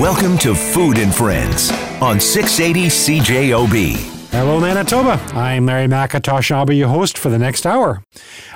Welcome 0.00 0.38
to 0.38 0.56
Food 0.56 0.98
and 0.98 1.14
Friends 1.14 1.70
on 2.02 2.18
680 2.18 2.88
CJOB. 2.88 3.94
Hello, 4.32 4.58
Manitoba. 4.58 5.20
I'm 5.32 5.66
Larry 5.66 5.86
McIntosh, 5.86 6.50
and 6.50 6.58
I'll 6.58 6.66
be 6.66 6.76
your 6.76 6.88
host 6.88 7.16
for 7.16 7.28
the 7.28 7.38
next 7.38 7.64
hour. 7.64 8.02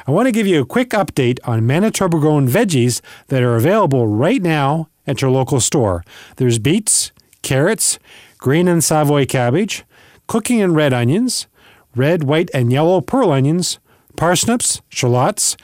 I 0.04 0.10
want 0.10 0.26
to 0.26 0.32
give 0.32 0.48
you 0.48 0.60
a 0.60 0.66
quick 0.66 0.90
update 0.90 1.38
on 1.44 1.64
Manitoba 1.64 2.18
grown 2.18 2.48
veggies 2.48 3.00
that 3.28 3.44
are 3.44 3.54
available 3.54 4.08
right 4.08 4.42
now 4.42 4.88
at 5.06 5.22
your 5.22 5.30
local 5.30 5.60
store. 5.60 6.02
There's 6.38 6.58
beets, 6.58 7.12
carrots, 7.42 8.00
green 8.38 8.66
and 8.66 8.82
Savoy 8.82 9.24
cabbage, 9.24 9.84
cooking 10.26 10.60
and 10.60 10.74
red 10.74 10.92
onions, 10.92 11.46
red, 11.94 12.24
white, 12.24 12.50
and 12.52 12.72
yellow 12.72 13.00
pearl 13.00 13.30
onions, 13.30 13.78
parsnips, 14.16 14.82
shallots, 14.88 15.56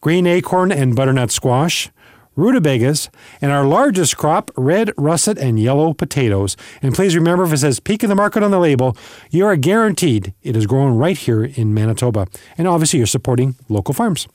green 0.00 0.28
acorn 0.28 0.70
and 0.70 0.94
butternut 0.94 1.32
squash, 1.32 1.90
rutabagas, 2.36 3.08
and 3.40 3.50
our 3.50 3.64
largest 3.64 4.16
crop, 4.16 4.50
red, 4.56 4.92
russet, 4.96 5.38
and 5.38 5.58
yellow 5.58 5.92
potatoes. 5.92 6.56
And 6.82 6.94
please 6.94 7.16
remember, 7.16 7.44
if 7.44 7.52
it 7.52 7.58
says 7.58 7.80
peak 7.80 8.02
of 8.02 8.08
the 8.08 8.14
market 8.14 8.42
on 8.42 8.50
the 8.50 8.58
label, 8.58 8.96
you 9.30 9.44
are 9.46 9.56
guaranteed 9.56 10.34
it 10.42 10.56
is 10.56 10.66
grown 10.66 10.96
right 10.96 11.16
here 11.16 11.44
in 11.44 11.74
Manitoba. 11.74 12.26
And 12.56 12.68
obviously, 12.68 12.98
you're 12.98 13.06
supporting 13.06 13.56
local 13.68 13.94
farms. 13.94 14.28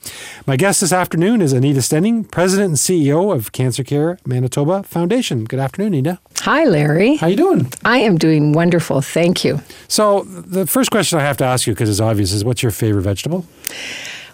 My 0.45 0.57
guest 0.57 0.81
this 0.81 0.91
afternoon 0.91 1.41
is 1.41 1.53
Anita 1.53 1.79
Stenning, 1.79 2.29
President 2.29 2.69
and 2.69 2.77
CEO 2.77 3.33
of 3.33 3.51
Cancer 3.51 3.83
Care 3.83 4.17
Manitoba 4.25 4.83
Foundation. 4.83 5.45
Good 5.45 5.59
afternoon, 5.59 5.93
Anita. 5.93 6.19
Hi, 6.39 6.65
Larry. 6.65 7.17
How 7.17 7.27
you 7.27 7.35
doing? 7.35 7.71
I 7.85 7.99
am 7.99 8.17
doing 8.17 8.53
wonderful. 8.53 9.01
Thank 9.01 9.45
you. 9.45 9.61
So, 9.87 10.23
the 10.23 10.65
first 10.65 10.89
question 10.89 11.19
I 11.19 11.21
have 11.21 11.37
to 11.37 11.45
ask 11.45 11.67
you, 11.67 11.73
because 11.73 11.89
it's 11.89 11.99
obvious, 11.99 12.31
is 12.31 12.43
what's 12.43 12.63
your 12.63 12.71
favorite 12.71 13.03
vegetable? 13.03 13.45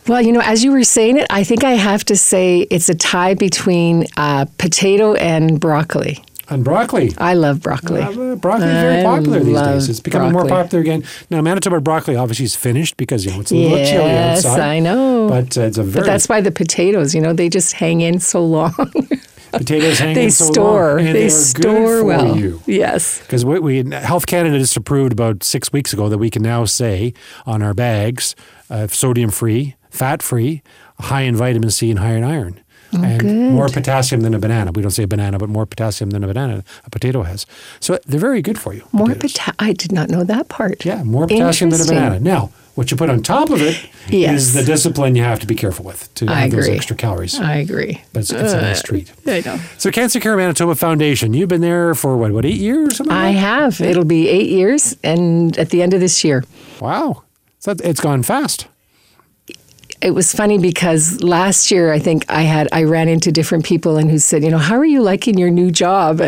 Well, 0.08 0.22
you 0.22 0.32
know, 0.32 0.42
as 0.42 0.64
you 0.64 0.72
were 0.72 0.84
saying 0.86 1.18
it, 1.18 1.28
I 1.30 1.44
think 1.44 1.66
I 1.66 1.72
have 1.72 2.06
to 2.06 2.16
say 2.16 2.62
it's 2.72 2.88
a 2.88 2.96
tie 2.96 3.34
between 3.34 4.06
uh, 4.16 4.46
potato 4.58 5.16
and 5.16 5.60
broccoli. 5.60 6.24
And 6.50 6.64
broccoli. 6.64 7.12
I 7.18 7.34
love 7.34 7.62
broccoli. 7.62 8.02
Uh, 8.02 8.36
broccoli 8.36 8.68
is 8.68 8.82
very 8.82 9.02
I 9.02 9.04
popular 9.04 9.40
these 9.41 9.60
days. 9.60 9.90
It's 9.90 9.99
becoming 9.99 10.32
more 10.32 10.48
popular 10.48 10.82
again. 10.82 11.04
Now, 11.30 11.41
Manitoba 11.41 11.82
broccoli 11.82 12.16
obviously 12.16 12.46
is 12.46 12.55
finished 12.55 12.96
because 12.96 13.26
you 13.26 13.32
know 13.32 13.41
it's 13.41 13.52
a 13.52 13.55
little 13.55 13.86
chilly 13.86 14.12
outside. 14.12 14.55
Yes. 14.55 14.60
I 14.60 14.80
know. 14.80 15.27
But 15.27 15.58
uh, 15.58 15.62
it's 15.64 15.77
a 15.77 15.84
very 15.84 16.04
But 16.04 16.08
that's 16.10 16.30
why 16.30 16.40
the 16.40 16.52
potatoes, 16.52 17.14
you 17.14 17.20
know, 17.20 17.34
they 17.34 17.49
just 17.49 17.74
hang 17.74 17.99
in 17.99 18.21
so 18.21 18.46
long. 18.46 18.74
potatoes 19.52 19.99
hanging 19.99 20.16
they 20.16 20.30
so 20.30 20.46
store. 20.46 20.96
long, 21.02 21.14
they 21.14 21.26
are 21.26 21.30
store 21.30 22.05
well. 22.05 22.38
you. 22.38 22.62
Yes. 22.66 23.20
Because 23.24 23.44
we, 23.44 23.60
we 23.60 23.90
Health 23.92 24.26
Canada 24.26 24.58
just 24.58 24.77
approved 24.77 25.12
about 25.12 25.44
six 25.44 25.74
weeks 25.74 25.92
ago 25.92 26.08
that 26.08 26.18
we 26.18 26.30
can 26.30 26.44
now 26.44 26.64
say 26.64 27.14
on 27.46 27.62
our 27.62 27.74
bags, 27.74 28.36
uh, 28.70 28.88
sodium 28.88 29.32
free, 29.32 29.76
fat 29.98 30.21
free, 30.23 30.62
high 30.99 31.21
in 31.21 31.35
vitamin 31.35 31.70
C 31.71 31.90
and 31.90 31.99
high 31.99 32.13
in 32.13 32.23
iron. 32.23 32.59
Oh, 32.93 33.03
and 33.03 33.15
Oh, 33.21 33.26
good. 33.26 33.51
more 33.51 33.67
potassium 33.67 34.21
than 34.21 34.34
a 34.34 34.40
banana. 34.40 34.71
We 34.71 34.81
don't 34.81 34.91
say 34.91 35.03
a 35.03 35.07
banana, 35.07 35.37
but 35.37 35.49
more 35.49 35.65
potassium 35.65 36.12
than 36.12 36.23
a 36.23 36.27
banana 36.27 36.63
a 36.85 36.90
potato 36.90 37.23
has. 37.23 37.45
So 37.81 37.99
they're 38.05 38.20
very 38.29 38.41
good 38.41 38.57
for 38.57 38.73
you. 38.73 38.84
More 38.93 39.13
potato. 39.13 39.51
I 39.59 39.73
did 39.73 39.91
not 39.91 40.09
know 40.09 40.23
that 40.23 40.48
part. 40.48 40.85
Yeah, 40.85 41.03
more 41.03 41.27
potassium 41.27 41.70
than 41.71 41.81
a 41.81 41.85
banana. 41.85 42.20
Now, 42.21 42.51
what 42.75 42.90
you 42.91 42.95
put 42.95 43.09
on 43.09 43.23
top 43.23 43.49
of 43.49 43.62
it 43.62 43.75
is 44.07 44.13
Yes. 44.13 44.53
the 44.53 44.63
discipline 44.63 45.15
you 45.18 45.23
have 45.23 45.40
to 45.40 45.48
be 45.48 45.55
careful 45.55 45.84
with 45.84 46.13
to 46.15 46.27
I 46.29 46.41
have 46.41 46.51
those 46.51 46.70
extra 46.70 46.95
calories. 46.95 47.37
I 47.40 47.55
agree. 47.55 48.01
but 48.13 48.20
it's, 48.21 48.31
it's 48.31 48.53
a 48.53 48.62
nice 48.62 48.79
uh, 48.79 48.84
treat. 48.87 49.12
I 49.27 49.41
know. 49.43 49.57
So, 49.77 49.91
Cancer 49.91 50.20
Care 50.21 50.37
Manitoba 50.37 50.75
Foundation, 50.75 51.34
you've 51.34 51.49
been 51.49 51.62
there 51.62 51.93
for 51.95 52.15
what, 52.15 52.31
what, 52.31 52.45
eight 52.45 52.62
years 52.62 52.93
or 52.93 52.95
something? 52.98 53.15
I 53.15 53.29
like 53.31 53.37
have. 53.37 53.81
It'll 53.81 54.05
be 54.05 54.29
eight 54.29 54.49
years, 54.49 54.95
and 55.03 55.57
at 55.57 55.71
the 55.71 55.81
end 55.81 55.93
of 55.93 55.99
this 55.99 56.23
year. 56.23 56.43
Wow. 56.79 57.23
So 57.59 57.73
it's 57.84 57.99
gone 57.99 58.23
fast. 58.23 58.68
It 60.01 60.12
was 60.12 60.34
funny 60.34 60.57
because 60.57 61.23
last 61.23 61.71
year 61.71 61.91
I 61.91 61.99
think 61.99 62.26
I 62.29 62.43
had 62.43 62.67
I 62.71 62.84
ran 62.84 63.07
into 63.07 63.31
different 63.31 63.65
people 63.65 63.98
and 63.98 64.12
who 64.12 64.19
said, 64.19 64.44
you 64.44 64.51
know, 64.51 64.57
how 64.57 64.75
are 64.75 64.85
you 64.85 65.01
liking 65.01 65.38
your 65.38 65.50
new 65.50 65.72
job? 65.72 66.22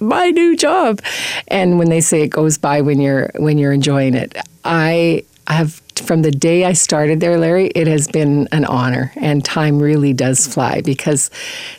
My 0.00 0.30
new 0.30 0.56
job, 0.56 1.00
and 1.48 1.78
when 1.78 1.88
they 1.88 2.00
say 2.00 2.22
it 2.22 2.28
goes 2.28 2.58
by 2.58 2.80
when 2.80 3.00
you're 3.00 3.30
when 3.36 3.58
you're 3.58 3.72
enjoying 3.72 4.14
it, 4.14 4.36
I 4.64 5.24
have 5.46 5.80
from 5.98 6.22
the 6.22 6.30
day 6.30 6.64
I 6.64 6.74
started 6.74 7.20
there, 7.20 7.38
Larry, 7.38 7.68
it 7.68 7.86
has 7.86 8.06
been 8.06 8.48
an 8.52 8.64
honor, 8.64 9.12
and 9.16 9.44
time 9.44 9.78
really 9.78 10.12
does 10.12 10.46
fly 10.46 10.80
because 10.80 11.30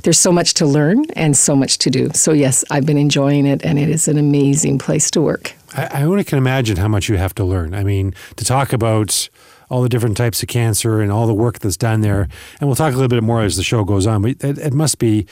there's 0.03 0.19
so 0.19 0.31
much 0.31 0.55
to 0.55 0.65
learn 0.65 1.05
and 1.11 1.37
so 1.37 1.55
much 1.55 1.77
to 1.79 1.89
do. 1.89 2.09
So 2.13 2.33
yes, 2.33 2.65
I've 2.69 2.85
been 2.85 2.97
enjoying 2.97 3.45
it, 3.45 3.63
and 3.63 3.79
it 3.79 3.89
is 3.89 4.07
an 4.07 4.17
amazing 4.17 4.79
place 4.79 5.09
to 5.11 5.21
work. 5.21 5.53
I, 5.73 5.85
I 5.85 6.03
only 6.03 6.23
can 6.23 6.37
imagine 6.37 6.77
how 6.77 6.87
much 6.87 7.09
you 7.09 7.17
have 7.17 7.35
to 7.35 7.43
learn. 7.43 7.73
I 7.73 7.83
mean, 7.83 8.13
to 8.35 8.45
talk 8.45 8.73
about 8.73 9.29
all 9.69 9.81
the 9.81 9.89
different 9.89 10.17
types 10.17 10.41
of 10.41 10.49
cancer 10.49 11.01
and 11.01 11.11
all 11.11 11.27
the 11.27 11.33
work 11.33 11.59
that's 11.59 11.77
done 11.77 12.01
there, 12.01 12.27
and 12.59 12.67
we'll 12.67 12.75
talk 12.75 12.93
a 12.93 12.95
little 12.95 13.07
bit 13.07 13.23
more 13.23 13.41
as 13.41 13.57
the 13.57 13.63
show 13.63 13.83
goes 13.83 14.07
on. 14.07 14.21
But 14.21 14.31
it, 14.43 14.57
it 14.57 14.73
must 14.73 14.99
be. 14.99 15.25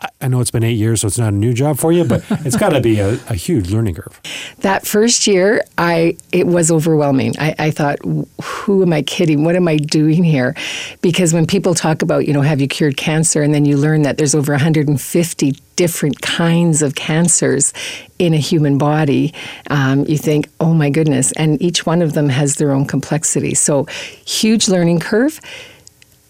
I- 0.00 0.28
know 0.30 0.40
it's 0.40 0.50
been 0.50 0.64
eight 0.64 0.78
years, 0.78 1.02
so 1.02 1.08
it's 1.08 1.18
not 1.18 1.32
a 1.32 1.36
new 1.36 1.52
job 1.52 1.78
for 1.78 1.92
you, 1.92 2.04
but 2.04 2.24
it's 2.30 2.56
got 2.56 2.70
to 2.70 2.80
be 2.80 3.00
a, 3.00 3.14
a 3.28 3.34
huge 3.34 3.70
learning 3.70 3.96
curve. 3.96 4.20
That 4.60 4.86
first 4.86 5.26
year, 5.26 5.62
I 5.76 6.16
it 6.32 6.46
was 6.46 6.70
overwhelming. 6.70 7.34
I, 7.38 7.54
I 7.58 7.70
thought, 7.70 7.98
who 8.42 8.82
am 8.82 8.92
I 8.92 9.02
kidding? 9.02 9.44
What 9.44 9.56
am 9.56 9.68
I 9.68 9.76
doing 9.76 10.24
here? 10.24 10.54
Because 11.02 11.34
when 11.34 11.46
people 11.46 11.74
talk 11.74 12.02
about, 12.02 12.26
you 12.26 12.32
know, 12.32 12.42
have 12.42 12.60
you 12.60 12.68
cured 12.68 12.96
cancer, 12.96 13.42
and 13.42 13.52
then 13.52 13.64
you 13.64 13.76
learn 13.76 14.02
that 14.02 14.16
there's 14.16 14.34
over 14.34 14.52
150 14.52 15.54
different 15.76 16.20
kinds 16.20 16.82
of 16.82 16.94
cancers 16.94 17.72
in 18.18 18.34
a 18.34 18.38
human 18.38 18.76
body, 18.76 19.32
um, 19.70 20.04
you 20.04 20.18
think, 20.18 20.48
oh 20.60 20.74
my 20.74 20.90
goodness, 20.90 21.32
and 21.32 21.60
each 21.62 21.86
one 21.86 22.02
of 22.02 22.12
them 22.12 22.28
has 22.28 22.56
their 22.56 22.70
own 22.70 22.86
complexity. 22.86 23.54
So, 23.54 23.86
huge 24.24 24.68
learning 24.68 25.00
curve 25.00 25.40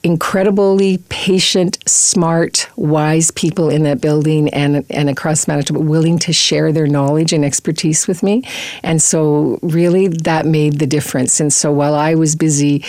incredibly 0.02 0.98
patient, 1.08 1.78
smart, 1.86 2.68
wise 2.76 3.30
people 3.30 3.68
in 3.68 3.82
that 3.82 4.00
building 4.00 4.48
and 4.50 4.84
and 4.90 5.10
across 5.10 5.46
Manitoba 5.46 5.80
willing 5.80 6.18
to 6.20 6.32
share 6.32 6.72
their 6.72 6.86
knowledge 6.86 7.32
and 7.32 7.44
expertise 7.44 8.08
with 8.08 8.22
me. 8.22 8.42
And 8.82 9.02
so 9.02 9.58
really 9.62 10.08
that 10.08 10.46
made 10.46 10.78
the 10.78 10.86
difference. 10.86 11.40
And 11.40 11.52
so 11.52 11.72
while 11.72 11.94
I 11.94 12.14
was 12.14 12.34
busy 12.34 12.80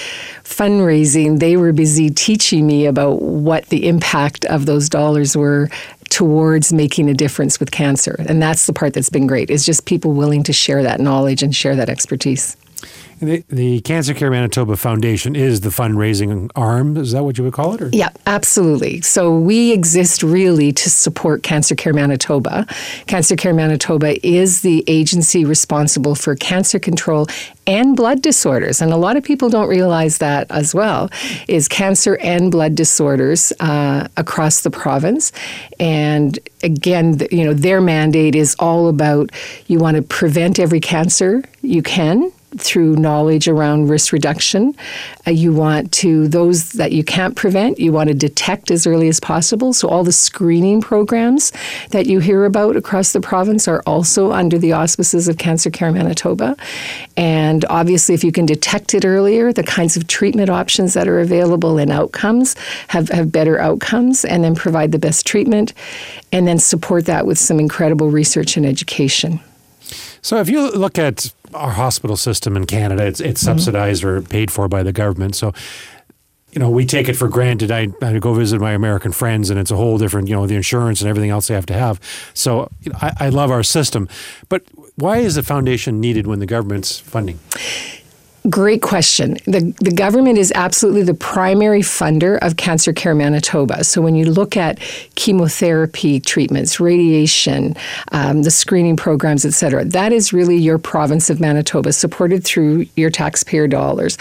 fundraising, 0.44 1.40
they 1.40 1.58
were 1.58 1.74
busy 1.74 2.10
teaching 2.10 2.66
me 2.66 2.86
about 2.86 3.22
what 3.22 3.66
the 3.68 3.88
impact 3.88 4.46
of 4.46 4.66
those 4.66 4.88
dollars 4.88 5.36
were 5.36 5.70
towards 6.10 6.74
making 6.74 7.10
a 7.10 7.14
difference 7.14 7.60
with 7.60 7.72
cancer. 7.72 8.16
And 8.28 8.42
that's 8.42 8.68
the 8.68 8.74
part 8.74 8.94
that's 8.94 9.10
been 9.10 9.28
great. 9.28 9.50
Is 9.50 9.66
just 9.66 9.86
people 9.86 10.14
willing 10.14 10.44
to 10.44 10.54
share 10.54 10.84
that 10.84 11.00
knowledge 11.00 11.42
and 11.44 11.56
share 11.56 11.76
that 11.76 11.90
expertise. 11.90 12.58
The, 13.22 13.44
the 13.50 13.82
Cancer 13.82 14.16
Care 14.16 14.32
Manitoba 14.32 14.76
Foundation 14.76 15.36
is 15.36 15.62
the 15.62 15.70
fundraising 15.70 16.50
arm. 16.56 16.98
Is 16.98 17.12
that 17.12 17.24
what 17.24 17.38
you 17.38 17.44
would 17.44 17.54
call 17.54 17.76
it? 17.76 17.82
Or? 17.84 17.90
Yeah, 17.94 18.10
absolutely. 18.26 19.02
So 19.02 19.38
we 19.38 19.72
exist 19.74 20.24
really 20.24 20.72
to 20.72 20.90
support 20.90 21.44
Cancer 21.44 21.76
Care 21.76 21.94
Manitoba. 21.94 22.66
Cancer 23.06 23.36
Care 23.36 23.54
Manitoba 23.54 24.26
is 24.26 24.62
the 24.62 24.84
agency 24.88 25.46
responsible 25.46 26.16
for 26.16 26.36
cancer 26.36 26.80
control 26.80 27.28
and 27.68 27.96
blood 27.96 28.24
disorders, 28.24 28.82
and 28.82 28.92
a 28.92 28.98
lot 28.98 29.16
of 29.16 29.24
people 29.24 29.50
don't 29.50 29.70
realize 29.70 30.18
that 30.18 30.50
as 30.50 30.74
well. 30.74 31.12
Is 31.48 31.68
cancer 31.68 32.18
and 32.24 32.52
blood 32.52 32.74
disorders 32.74 33.54
uh, 33.60 34.08
across 34.18 34.62
the 34.62 34.72
province, 34.72 35.32
and 35.80 36.40
again, 36.64 37.22
you 37.32 37.46
know, 37.46 37.54
their 37.54 37.82
mandate 37.82 38.34
is 38.34 38.56
all 38.58 38.88
about 38.88 39.30
you 39.68 39.78
want 39.78 39.96
to 39.96 40.02
prevent 40.02 40.58
every 40.58 40.80
cancer 40.80 41.44
you 41.62 41.84
can 41.84 42.32
through 42.58 42.96
knowledge 42.96 43.48
around 43.48 43.90
risk 43.90 44.12
reduction. 44.12 44.76
Uh, 45.26 45.32
you 45.32 45.54
want 45.54 45.92
to, 45.92 46.28
those 46.28 46.74
that 46.74 46.92
you 46.92 47.04
can't 47.04 47.36
prevent, 47.36 47.80
you 47.80 47.92
want 47.92 48.10
to 48.10 48.14
detect 48.14 48.72
as 48.72 48.86
early 48.86 49.08
as 49.08 49.20
possible. 49.20 49.74
So, 49.74 49.88
all 49.88 50.04
the 50.04 50.12
screening 50.12 50.82
programs 50.82 51.52
that 51.92 52.08
you 52.08 52.20
hear 52.20 52.46
about 52.46 52.76
across 52.76 53.14
the 53.14 53.22
province 53.22 53.68
are 53.68 53.82
also 53.86 54.32
under 54.32 54.58
the 54.58 54.74
auspices 54.74 55.28
of 55.28 55.38
Cancer 55.38 55.70
Care 55.70 55.92
Manitoba. 55.92 56.58
And 57.16 57.64
obviously, 57.66 58.16
if 58.16 58.24
you 58.24 58.32
can 58.32 58.46
detect 58.46 58.94
it 58.94 59.06
earlier, 59.06 59.54
the 59.54 59.64
kinds 59.64 59.96
of 59.96 60.08
treatment 60.08 60.50
options 60.50 60.94
that 60.94 61.08
are 61.08 61.20
available 61.20 61.78
and 61.78 61.92
outcomes 61.92 62.56
have, 62.90 63.10
have 63.10 63.32
better 63.32 63.60
outcomes, 63.60 64.26
and 64.26 64.44
then 64.44 64.56
provide 64.56 64.92
the 64.92 65.00
best 65.00 65.26
treatment, 65.26 65.74
and 66.32 66.48
then 66.48 66.60
support 66.60 67.06
that 67.06 67.26
with 67.26 67.38
some 67.38 67.60
incredible 67.60 68.10
research 68.10 68.58
and 68.58 68.66
education. 68.66 69.40
So 70.22 70.38
if 70.38 70.50
you 70.50 70.70
look 70.72 71.00
at 71.00 71.34
our 71.54 71.72
hospital 71.72 72.18
system 72.18 72.56
in 72.56 72.66
Canada, 72.66 73.06
it's, 73.06 73.20
it's 73.20 73.42
Mm-hmm. 73.42 73.58
subsidized 73.58 74.04
or 74.04 74.22
paid 74.22 74.52
for 74.52 74.68
by 74.68 74.84
the 74.84 74.92
government. 74.94 75.36
So, 75.36 75.54
you 76.52 76.60
know, 76.60 76.70
we 76.70 76.86
take 76.86 77.08
it 77.08 77.16
for 77.16 77.30
granted. 77.30 77.72
I, 77.72 77.88
I 78.02 78.20
go 78.20 78.34
visit 78.34 78.60
my 78.60 78.74
American 78.74 79.12
friends, 79.14 79.50
and 79.50 79.58
it's 79.60 79.72
a 79.72 79.76
whole 79.78 79.98
different, 79.98 80.28
you 80.28 80.36
know, 80.36 80.46
the 80.48 80.56
insurance 80.56 81.02
and 81.02 81.10
everything 81.10 81.30
else 81.30 81.48
they 81.48 81.54
have 81.54 81.66
to 81.68 81.74
have. 81.74 82.00
So 82.34 82.70
you 82.82 82.92
know, 82.92 82.98
I, 83.02 83.14
I 83.20 83.30
love 83.30 83.52
our 83.52 83.64
system. 83.64 84.10
But 84.50 84.64
why 84.96 85.20
is 85.20 85.36
the 85.36 85.44
foundation 85.44 86.02
needed 86.02 86.28
when 86.28 86.40
the 86.40 86.46
government's 86.46 87.00
funding? 87.00 87.40
Great 88.50 88.82
question. 88.82 89.36
The, 89.46 89.72
the 89.82 89.92
government 89.92 90.40
is 90.40 90.52
absolutely 90.56 91.04
the 91.04 91.14
primary 91.14 91.82
funder 91.82 92.40
of 92.42 92.58
Cancer 92.58 92.92
Care 92.92 93.14
Manitoba. 93.14 93.84
So 93.84 94.02
when 94.02 94.16
you 94.16 94.26
look 94.26 94.58
at 94.58 94.80
chemotherapy 95.14 96.20
treatments, 96.20 96.80
radiation, 96.80 97.76
um, 98.12 98.42
the 98.42 98.50
screening 98.50 98.98
programs, 98.98 99.46
et 99.46 99.54
cetera, 99.54 99.86
that 99.86 100.12
is 100.12 100.34
really 100.34 100.58
your 100.58 100.80
province 100.80 101.30
of 101.30 101.40
Manitoba, 101.40 101.94
supported 101.94 102.44
through 102.44 102.88
your 102.96 103.12
taxpayer 103.12 103.68
dollars. 103.68 104.18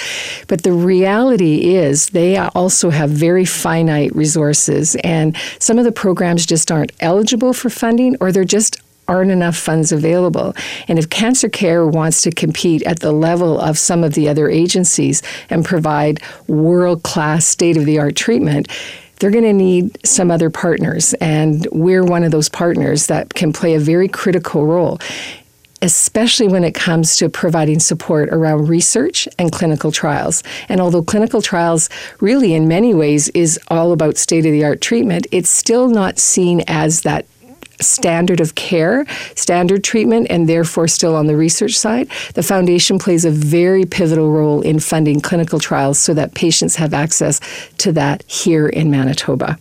But 0.48 0.64
the 0.64 0.72
reality 0.74 1.74
is 1.74 2.10
they 2.10 2.36
also 2.36 2.90
have 2.90 3.08
very 3.08 3.46
finite 3.46 4.14
resources, 4.14 4.96
and 4.96 5.34
some 5.58 5.78
of 5.78 5.84
the 5.84 5.92
programs 5.92 6.44
just 6.44 6.70
aren't 6.70 6.92
eligible 7.00 7.54
for 7.54 7.70
funding 7.70 8.16
or 8.20 8.32
they're 8.32 8.44
just 8.44 8.82
aren't 9.10 9.32
enough 9.32 9.56
funds 9.56 9.90
available. 9.90 10.54
And 10.86 10.98
if 10.98 11.10
Cancer 11.10 11.48
Care 11.48 11.84
wants 11.84 12.22
to 12.22 12.30
compete 12.30 12.82
at 12.84 13.00
the 13.00 13.12
level 13.12 13.60
of 13.60 13.76
some 13.76 14.04
of 14.04 14.14
the 14.14 14.28
other 14.28 14.48
agencies 14.48 15.20
and 15.50 15.64
provide 15.64 16.20
world 16.46 17.02
class, 17.02 17.44
state 17.44 17.76
of 17.76 17.84
the 17.84 17.98
art 17.98 18.14
treatment, 18.14 18.68
they're 19.18 19.32
going 19.32 19.44
to 19.44 19.52
need 19.52 19.98
some 20.06 20.30
other 20.30 20.48
partners. 20.48 21.12
And 21.14 21.66
we're 21.72 22.04
one 22.04 22.22
of 22.22 22.30
those 22.30 22.48
partners 22.48 23.08
that 23.08 23.34
can 23.34 23.52
play 23.52 23.74
a 23.74 23.80
very 23.80 24.08
critical 24.08 24.64
role 24.64 24.98
especially 25.82 26.46
when 26.46 26.62
it 26.62 26.74
comes 26.74 27.16
to 27.16 27.28
providing 27.30 27.80
support 27.80 28.28
around 28.28 28.68
research 28.68 29.26
and 29.38 29.50
clinical 29.50 29.90
trials. 29.90 30.42
And 30.68 30.78
although 30.78 31.02
clinical 31.02 31.40
trials 31.40 31.88
really 32.20 32.52
in 32.52 32.68
many 32.68 32.92
ways 32.92 33.30
is 33.30 33.58
all 33.68 33.92
about 33.92 34.18
state 34.18 34.44
of 34.44 34.52
the 34.52 34.62
art 34.62 34.82
treatment, 34.82 35.26
it's 35.32 35.48
still 35.48 35.88
not 35.88 36.18
seen 36.18 36.62
as 36.66 37.00
that 37.02 37.24
standard 37.80 38.40
of 38.40 38.54
care, 38.54 39.06
standard 39.34 39.84
treatment, 39.84 40.26
and 40.30 40.48
therefore 40.48 40.88
still 40.88 41.16
on 41.16 41.26
the 41.26 41.36
research 41.36 41.78
side, 41.78 42.08
the 42.34 42.42
foundation 42.42 42.98
plays 42.98 43.24
a 43.24 43.30
very 43.30 43.84
pivotal 43.84 44.30
role 44.30 44.62
in 44.62 44.80
funding 44.80 45.20
clinical 45.20 45.58
trials 45.58 45.98
so 45.98 46.14
that 46.14 46.34
patients 46.34 46.76
have 46.76 46.94
access 46.94 47.40
to 47.78 47.92
that 47.92 48.22
here 48.24 48.68
in 48.68 48.90
Manitoba. 48.90 49.58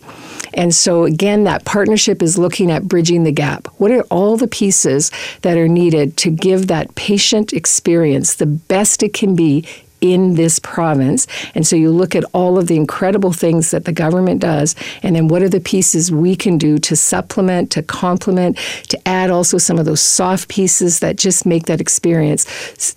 And 0.54 0.74
so, 0.74 1.04
again, 1.04 1.44
that 1.44 1.64
partnership 1.64 2.22
is 2.22 2.36
looking 2.36 2.70
at 2.70 2.88
bridging 2.88 3.24
the 3.24 3.32
gap. 3.32 3.68
What 3.78 3.92
are 3.92 4.02
all 4.10 4.36
the 4.36 4.48
pieces 4.48 5.10
that 5.42 5.56
are 5.56 5.68
needed 5.68 6.16
to 6.18 6.30
give 6.30 6.66
that 6.66 6.94
patient 6.96 7.52
experience 7.52 8.34
the 8.34 8.46
best 8.46 9.02
it 9.02 9.14
can 9.14 9.36
be 9.36 9.64
in 10.00 10.34
this 10.34 10.58
province. 10.58 11.26
And 11.54 11.66
so 11.66 11.76
you 11.76 11.90
look 11.90 12.14
at 12.14 12.24
all 12.32 12.58
of 12.58 12.66
the 12.66 12.76
incredible 12.76 13.32
things 13.32 13.70
that 13.70 13.84
the 13.84 13.92
government 13.92 14.40
does, 14.40 14.74
and 15.02 15.14
then 15.16 15.28
what 15.28 15.42
are 15.42 15.48
the 15.48 15.60
pieces 15.60 16.10
we 16.10 16.36
can 16.36 16.58
do 16.58 16.78
to 16.78 16.96
supplement, 16.96 17.70
to 17.72 17.82
complement, 17.82 18.56
to 18.88 19.08
add 19.08 19.30
also 19.30 19.58
some 19.58 19.78
of 19.78 19.84
those 19.84 20.00
soft 20.00 20.48
pieces 20.48 21.00
that 21.00 21.16
just 21.16 21.46
make 21.46 21.66
that 21.66 21.80
experience 21.80 22.46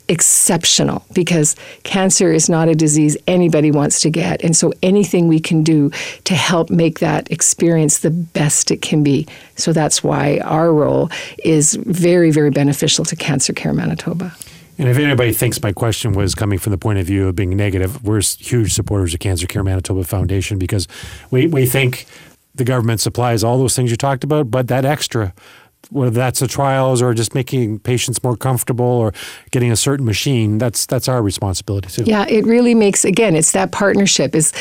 exceptional 0.07 1.05
because 1.13 1.55
cancer 1.83 2.31
is 2.31 2.49
not 2.49 2.67
a 2.67 2.75
disease 2.75 3.17
anybody 3.27 3.71
wants 3.71 3.99
to 4.01 4.09
get. 4.09 4.43
And 4.43 4.55
so 4.55 4.73
anything 4.81 5.27
we 5.27 5.39
can 5.39 5.63
do 5.63 5.91
to 6.25 6.35
help 6.35 6.69
make 6.69 6.99
that 6.99 7.29
experience 7.31 7.99
the 7.99 8.11
best 8.11 8.71
it 8.71 8.81
can 8.81 9.03
be. 9.03 9.27
So 9.55 9.73
that's 9.73 10.03
why 10.03 10.39
our 10.39 10.73
role 10.73 11.09
is 11.43 11.75
very, 11.75 12.31
very 12.31 12.49
beneficial 12.49 13.05
to 13.05 13.15
Cancer 13.15 13.53
Care 13.53 13.73
Manitoba. 13.73 14.35
And 14.77 14.89
if 14.89 14.97
anybody 14.97 15.33
thinks 15.33 15.61
my 15.61 15.71
question 15.71 16.13
was 16.13 16.33
coming 16.33 16.57
from 16.57 16.71
the 16.71 16.77
point 16.77 16.99
of 16.99 17.05
view 17.05 17.27
of 17.27 17.35
being 17.35 17.55
negative, 17.55 18.03
we're 18.03 18.21
huge 18.21 18.73
supporters 18.73 19.13
of 19.13 19.19
Cancer 19.19 19.47
Care 19.47 19.63
Manitoba 19.63 20.03
Foundation 20.03 20.57
because 20.57 20.87
we, 21.29 21.47
we 21.47 21.65
think 21.65 22.05
the 22.55 22.63
government 22.63 22.99
supplies 22.99 23.43
all 23.43 23.57
those 23.57 23.75
things 23.75 23.91
you 23.91 23.97
talked 23.97 24.23
about, 24.23 24.49
but 24.49 24.67
that 24.67 24.85
extra 24.85 25.33
whether 25.89 26.11
that's 26.11 26.39
the 26.39 26.47
trials 26.47 27.01
or 27.01 27.13
just 27.13 27.35
making 27.35 27.79
patients 27.79 28.23
more 28.23 28.35
comfortable 28.35 28.85
or 28.85 29.13
getting 29.51 29.71
a 29.71 29.75
certain 29.75 30.05
machine, 30.05 30.57
that's 30.57 30.85
that's 30.85 31.07
our 31.07 31.21
responsibility 31.21 31.89
too. 31.89 32.03
Yeah, 32.05 32.25
it 32.27 32.45
really 32.45 32.73
makes 32.73 33.05
again, 33.05 33.35
it's 33.35 33.51
that 33.51 33.71
partnership. 33.71 34.35
Is 34.35 34.53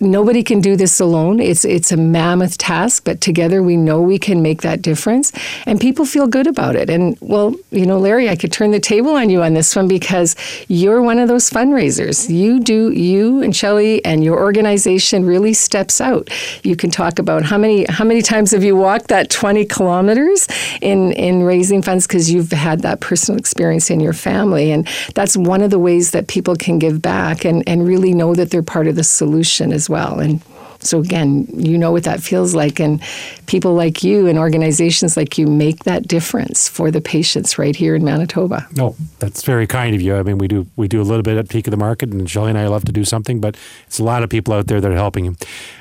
nobody 0.00 0.42
can 0.42 0.60
do 0.60 0.76
this 0.76 1.00
alone. 1.00 1.40
It's 1.40 1.64
it's 1.64 1.92
a 1.92 1.96
mammoth 1.96 2.58
task, 2.58 3.04
but 3.04 3.20
together 3.20 3.62
we 3.62 3.76
know 3.76 4.00
we 4.00 4.18
can 4.18 4.42
make 4.42 4.62
that 4.62 4.82
difference, 4.82 5.32
and 5.66 5.80
people 5.80 6.04
feel 6.04 6.26
good 6.26 6.46
about 6.46 6.76
it. 6.76 6.90
And 6.90 7.16
well, 7.20 7.54
you 7.70 7.86
know, 7.86 7.98
Larry, 7.98 8.28
I 8.28 8.36
could 8.36 8.52
turn 8.52 8.70
the 8.70 8.80
table 8.80 9.10
on 9.10 9.30
you 9.30 9.42
on 9.42 9.54
this 9.54 9.74
one 9.74 9.88
because 9.88 10.36
you're 10.68 11.02
one 11.02 11.18
of 11.18 11.28
those 11.28 11.50
fundraisers. 11.50 12.28
You 12.28 12.60
do 12.60 12.92
you 12.92 13.42
and 13.42 13.54
Shelley 13.54 14.04
and 14.04 14.22
your 14.22 14.38
organization 14.38 15.24
really 15.24 15.52
steps 15.52 16.00
out. 16.00 16.30
You 16.64 16.76
can 16.76 16.90
talk 16.90 17.18
about 17.18 17.44
how 17.44 17.58
many 17.58 17.84
how 17.86 18.04
many 18.04 18.22
times 18.22 18.52
have 18.52 18.64
you 18.64 18.76
walked 18.76 19.08
that 19.08 19.30
20 19.30 19.64
kilometers 19.66 20.46
in 20.80 21.12
in 21.12 21.42
raising 21.42 21.82
funds 21.82 22.06
because 22.06 22.30
you've 22.30 22.52
had 22.52 22.82
that 22.82 23.00
personal 23.00 23.38
experience 23.38 23.90
in 23.90 24.00
your 24.00 24.12
family, 24.12 24.70
and 24.70 24.86
that's 25.14 25.36
one 25.36 25.62
of 25.62 25.70
the 25.70 25.78
ways 25.78 26.12
that 26.12 26.28
people 26.28 26.54
can 26.56 26.78
give 26.78 27.02
back 27.02 27.44
and 27.44 27.62
and 27.66 27.86
really 27.86 28.14
know 28.14 28.34
that 28.34 28.50
they're 28.50 28.62
part 28.62 28.86
of 28.86 28.96
the 28.96 29.04
solution 29.04 29.72
as 29.72 29.87
well. 29.88 30.18
And 30.20 30.42
so 30.80 31.00
again, 31.00 31.46
you 31.52 31.76
know 31.76 31.90
what 31.90 32.04
that 32.04 32.22
feels 32.22 32.54
like, 32.54 32.78
and 32.78 33.02
people 33.46 33.74
like 33.74 34.04
you 34.04 34.26
and 34.26 34.38
organizations 34.38 35.16
like 35.16 35.36
you 35.36 35.46
make 35.46 35.84
that 35.84 36.06
difference 36.06 36.68
for 36.68 36.90
the 36.90 37.00
patients 37.00 37.58
right 37.58 37.74
here 37.74 37.96
in 37.96 38.04
Manitoba. 38.04 38.66
No, 38.76 38.94
that's 39.18 39.42
very 39.42 39.66
kind 39.66 39.94
of 39.94 40.00
you. 40.00 40.14
I 40.14 40.22
mean, 40.22 40.38
we 40.38 40.46
do 40.46 40.66
we 40.76 40.86
do 40.86 41.00
a 41.00 41.02
little 41.02 41.22
bit 41.22 41.36
at 41.36 41.48
Peak 41.48 41.66
of 41.66 41.72
the 41.72 41.76
Market, 41.76 42.10
and 42.10 42.30
Shelley 42.30 42.50
and 42.50 42.58
I 42.58 42.68
love 42.68 42.84
to 42.84 42.92
do 42.92 43.04
something, 43.04 43.40
but 43.40 43.56
it's 43.86 43.98
a 43.98 44.04
lot 44.04 44.22
of 44.22 44.30
people 44.30 44.54
out 44.54 44.68
there 44.68 44.80
that 44.80 44.90
are 44.90 44.94
helping 44.94 45.24
you. 45.24 45.36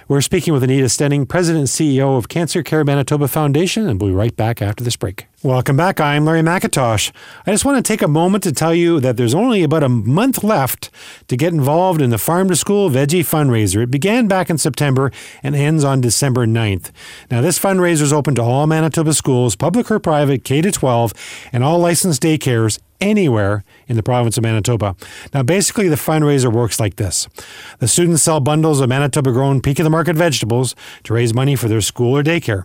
We're 0.10 0.22
speaking 0.22 0.54
with 0.54 0.64
Anita 0.64 0.86
Stenning, 0.86 1.28
President 1.28 1.60
and 1.60 1.68
CEO 1.68 2.18
of 2.18 2.30
Cancer 2.30 2.64
Care 2.64 2.86
Manitoba 2.86 3.28
Foundation, 3.28 3.90
and 3.90 4.00
we'll 4.00 4.12
be 4.12 4.16
right 4.16 4.34
back 4.34 4.62
after 4.62 4.82
this 4.82 4.96
break. 4.96 5.28
Welcome 5.44 5.76
back. 5.76 6.00
I'm 6.00 6.24
Larry 6.24 6.42
McIntosh. 6.42 7.12
I 7.46 7.52
just 7.52 7.66
want 7.66 7.84
to 7.84 7.88
take 7.88 8.02
a 8.02 8.08
moment 8.08 8.46
to 8.46 8.54
tell 8.54 8.74
you 8.74 9.02
that 9.02 9.18
there's 9.18 9.36
only 9.36 9.64
about 9.64 9.84
a 9.84 9.90
month 9.90 10.46
left 10.46 10.92
to 11.28 11.36
get 11.36 11.52
involved 11.52 12.02
in 12.02 12.10
the 12.10 12.18
Farm 12.18 12.48
to 12.48 12.56
School 12.56 12.90
Veggie 12.90 13.20
fundraiser. 13.20 13.84
It 13.84 13.92
began 13.92 14.30
back 14.30 14.50
in 14.50 14.58
September 14.58 15.12
and 15.44 15.58
ends 15.58 15.84
on 15.84 16.00
December 16.00 16.48
9th. 16.48 16.92
Now, 17.30 17.42
this 17.42 17.60
fundraiser 17.60 18.04
is 18.04 18.14
open 18.14 18.34
to 18.36 18.42
all 18.42 18.66
Manitoba 18.66 19.14
schools, 19.14 19.58
public 19.58 19.92
or 19.92 20.00
private, 20.00 20.46
K 20.46 20.62
12, 20.62 21.14
and 21.52 21.66
all 21.66 21.80
licensed 21.80 22.22
daycares 22.24 22.80
anywhere 23.02 23.64
in 23.88 23.96
the 23.96 24.04
province 24.04 24.38
of 24.38 24.44
Manitoba. 24.44 24.96
Now, 25.34 25.44
basically, 25.44 25.88
the 25.88 25.96
fundraiser 25.96 26.52
works 26.52 26.80
like 26.80 26.96
this 26.96 27.28
the 27.80 27.88
students 27.88 28.24
sell 28.24 28.40
bundles 28.40 28.82
of 28.82 28.90
Manitoba 28.90 29.32
grown 29.32 29.62
peak 29.62 29.80
of 29.80 29.84
the 29.84 29.90
market 29.90 30.16
vegetables 30.16 30.76
to 31.04 31.14
raise 31.14 31.34
money 31.34 31.56
for 31.56 31.68
their 31.68 31.82
school 31.82 32.18
or 32.18 32.24
daycare. 32.24 32.64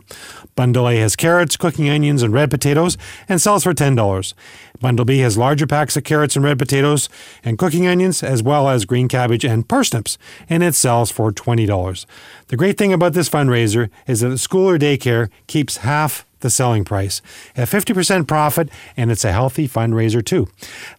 Bundle 0.55 0.88
A 0.88 0.96
has 0.96 1.17
carrots, 1.17 1.56
cooking 1.56 1.88
onions, 1.88 2.23
and 2.23 2.32
red 2.32 2.50
potatoes 2.50 2.99
and 3.29 3.40
sells 3.40 3.64
for 3.64 3.73
$10. 3.73 4.34
Bundle 4.81 5.05
B 5.05 5.19
has 5.19 5.38
larger 5.38 5.67
packs 5.67 5.96
of 5.96 6.05
carrots 6.05 6.35
and 6.35 6.44
red 6.44 6.58
potatoes 6.58 7.08
and 7.44 7.56
cooking 7.56 7.87
onions, 7.87 8.23
as 8.23 8.43
well 8.43 8.69
as 8.69 8.85
green 8.85 9.08
cabbage 9.08 9.44
and 9.44 9.69
parsnips, 9.69 10.19
and 10.49 10.62
it 10.62 10.75
sells 10.75 11.11
for 11.11 11.31
$20. 11.31 12.06
The 12.49 12.56
great 12.56 12.76
thing 12.76 12.93
about 12.93 13.12
this 13.12 13.28
fundraiser 13.28 13.90
is 14.06 14.20
that 14.20 14.28
the 14.28 14.38
school 14.38 14.69
or 14.69 14.78
daycare 14.78 15.31
keeps 15.46 15.78
half 15.78 16.26
the 16.43 16.50
selling 16.50 16.85
price. 16.85 17.23
A 17.56 17.62
50% 17.62 18.29
profit, 18.29 18.69
and 18.97 19.11
it's 19.11 19.25
a 19.25 19.33
healthy 19.33 19.67
fundraiser 19.67 20.25
too. 20.25 20.49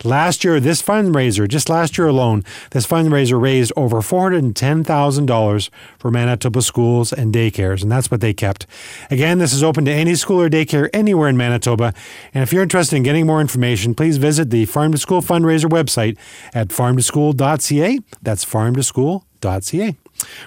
Last 0.04 0.44
year, 0.44 0.60
this 0.60 0.82
fundraiser, 0.82 1.48
just 1.48 1.70
last 1.70 1.98
year 1.98 2.08
alone, 2.08 2.44
this 2.72 2.88
fundraiser 2.88 3.40
raised 3.40 3.72
over 3.78 3.98
$410,000 3.98 5.70
for 6.00 6.12
Manitoba 6.12 6.62
schools 6.62 7.14
and 7.14 7.34
daycares, 7.34 7.84
and 7.84 7.92
that's 7.92 8.10
what 8.10 8.22
they 8.22 8.34
kept. 8.34 8.66
Again, 9.12 9.38
this 9.38 9.54
is 9.54 9.64
open 9.64 9.86
to 9.86 9.92
any 9.92 10.16
school 10.16 10.42
or 10.42 10.50
daycare 10.50 10.90
anywhere 10.94 11.30
in 11.30 11.38
Manitoba. 11.38 11.94
And 12.34 12.44
if 12.44 12.52
you're 12.52 12.64
interested 12.64 12.96
in 12.96 13.04
getting 13.04 13.28
more 13.28 13.42
information, 13.42 13.94
please 13.94 14.18
visit 14.18 14.50
the 14.50 14.66
Farm 14.66 14.92
to 14.92 14.98
School 14.98 15.22
fundraiser 15.22 15.70
website 15.70 16.18
at 16.54 16.70
farmtoschool.ca. 16.70 18.00
That's 18.22 18.46
farmtoschool.ca. 18.46 19.98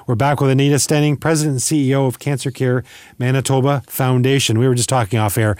We're 0.06 0.14
back 0.14 0.40
with 0.40 0.50
Anita 0.50 0.76
Stenning, 0.76 1.20
President 1.20 1.54
and 1.54 1.60
CEO 1.60 2.06
of 2.06 2.18
Cancer 2.18 2.50
Care 2.50 2.84
Manitoba 3.18 3.82
Foundation. 3.86 4.58
We 4.58 4.68
were 4.68 4.74
just 4.74 4.88
talking 4.88 5.18
off 5.18 5.36
air. 5.36 5.56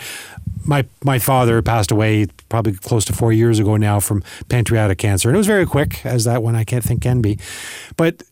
My 0.64 0.86
my 1.04 1.18
father 1.18 1.62
passed 1.62 1.90
away 1.90 2.26
probably 2.48 2.72
close 2.72 3.04
to 3.06 3.12
four 3.12 3.32
years 3.32 3.58
ago 3.58 3.76
now 3.76 4.00
from 4.00 4.22
pancreatic 4.48 4.98
cancer, 4.98 5.28
and 5.28 5.36
it 5.36 5.38
was 5.38 5.46
very 5.46 5.66
quick, 5.66 6.04
as 6.04 6.24
that 6.24 6.42
one 6.42 6.54
I 6.54 6.64
can't 6.64 6.84
think 6.84 7.02
can 7.02 7.20
be. 7.20 7.38
But 7.96 8.22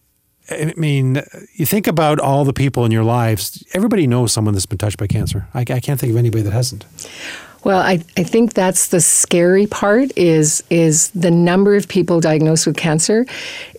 I 0.50 0.74
mean, 0.76 1.22
you 1.54 1.64
think 1.64 1.86
about 1.86 2.18
all 2.20 2.44
the 2.44 2.52
people 2.52 2.84
in 2.84 2.92
your 2.92 3.04
lives. 3.04 3.64
Everybody 3.72 4.06
knows 4.06 4.32
someone 4.32 4.54
that's 4.54 4.66
been 4.66 4.78
touched 4.78 4.98
by 4.98 5.06
cancer. 5.06 5.48
I, 5.54 5.60
I 5.60 5.80
can't 5.80 5.98
think 5.98 6.10
of 6.10 6.16
anybody 6.16 6.42
that 6.42 6.52
hasn't. 6.52 6.84
Well, 7.64 7.80
I, 7.80 8.04
I 8.18 8.24
think 8.24 8.52
that's 8.52 8.88
the 8.88 9.00
scary 9.00 9.66
part 9.66 10.16
is 10.16 10.62
is 10.68 11.08
the 11.10 11.30
number 11.30 11.74
of 11.76 11.88
people 11.88 12.20
diagnosed 12.20 12.66
with 12.66 12.76
cancer 12.76 13.24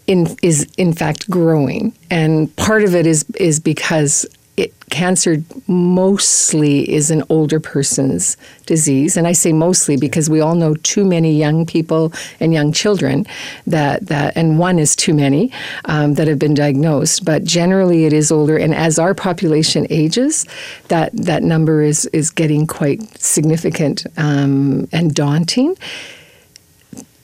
in, 0.08 0.36
is 0.42 0.68
in 0.78 0.94
fact 0.94 1.30
growing, 1.30 1.94
and 2.10 2.54
part 2.56 2.84
of 2.84 2.96
it 2.96 3.06
is 3.06 3.26
is 3.36 3.60
because 3.60 4.26
it, 4.58 4.74
cancer 4.90 5.44
mostly 5.68 6.90
is 6.90 7.12
an 7.12 7.24
older 7.28 7.60
person's 7.60 8.38
disease, 8.66 9.18
and 9.18 9.28
I 9.28 9.34
say 9.34 9.52
mostly 9.52 9.98
because 9.98 10.30
we 10.30 10.40
all 10.40 10.56
know 10.56 10.76
too 10.76 11.04
many 11.04 11.34
young 11.34 11.66
people 11.66 12.14
and 12.40 12.54
young 12.54 12.72
children 12.72 13.26
that 13.68 14.08
that, 14.08 14.38
and 14.38 14.58
one 14.58 14.80
is 14.80 14.96
too 14.96 15.14
many 15.14 15.52
um, 15.86 16.14
that 16.14 16.28
have 16.28 16.40
been 16.40 16.54
diagnosed. 16.54 17.26
But 17.26 17.44
generally, 17.44 18.06
it 18.06 18.14
is 18.14 18.32
older, 18.32 18.58
and 18.58 18.74
as 18.74 18.98
our 18.98 19.14
population 19.14 19.88
ages, 19.90 20.46
that 20.88 21.12
that 21.14 21.44
number 21.44 21.82
is 21.82 22.06
is 22.08 22.30
getting 22.30 22.66
quite 22.66 23.02
significant 23.20 24.06
um, 24.18 24.88
and 24.94 25.14
daunting 25.14 25.76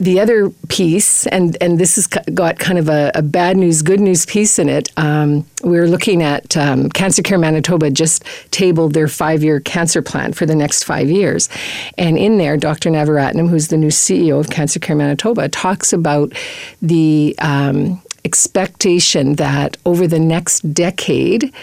the 0.02 0.20
other 0.20 0.50
piece, 0.68 1.28
and, 1.28 1.56
and 1.62 1.80
this 1.80 1.96
has 1.96 2.08
got 2.08 2.58
kind 2.58 2.80
of 2.80 2.90
a, 2.90 3.12
a 3.14 3.22
bad 3.22 3.56
news, 3.56 3.84
good 3.84 4.00
news 4.00 4.26
piece 4.26 4.58
in 4.58 4.68
it. 4.68 4.90
Um, 4.98 5.46
we're 5.64 5.88
looking 5.88 6.24
at 6.24 6.58
um, 6.58 6.90
Cancer 6.90 7.22
Care 7.22 7.38
Manitoba 7.38 7.92
just 7.92 8.24
tabled 8.50 8.96
their 8.96 9.08
five 9.08 9.44
year 9.44 9.60
cancer 9.60 10.02
plan 10.02 10.34
for 10.34 10.48
the 10.48 10.56
next 10.56 10.86
five 10.86 11.08
years. 11.08 11.50
And 12.00 12.18
in 12.18 12.40
there, 12.40 12.58
Dr. 12.58 12.90
Navaratnam, 12.90 13.48
who's 13.48 13.68
the 13.68 13.78
new 13.78 13.90
CEO 13.90 14.40
of 14.40 14.50
Cancer 14.50 14.80
Care 14.80 14.96
Manitoba, 14.96 15.50
talks 15.50 15.94
about 15.94 16.34
the 16.82 17.36
um, 17.38 18.02
expectation 18.26 19.36
that 19.36 19.78
over 19.86 20.08
the 20.08 20.20
next 20.20 20.62
decade, 20.74 21.54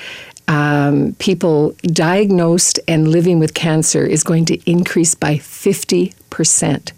um, 0.46 1.14
people 1.18 1.72
diagnosed 1.82 2.78
and 2.86 3.08
living 3.08 3.40
with 3.40 3.54
cancer 3.54 4.06
is 4.06 4.22
going 4.22 4.44
to 4.44 4.70
increase 4.70 5.16
by 5.16 5.34
50%. 5.34 6.92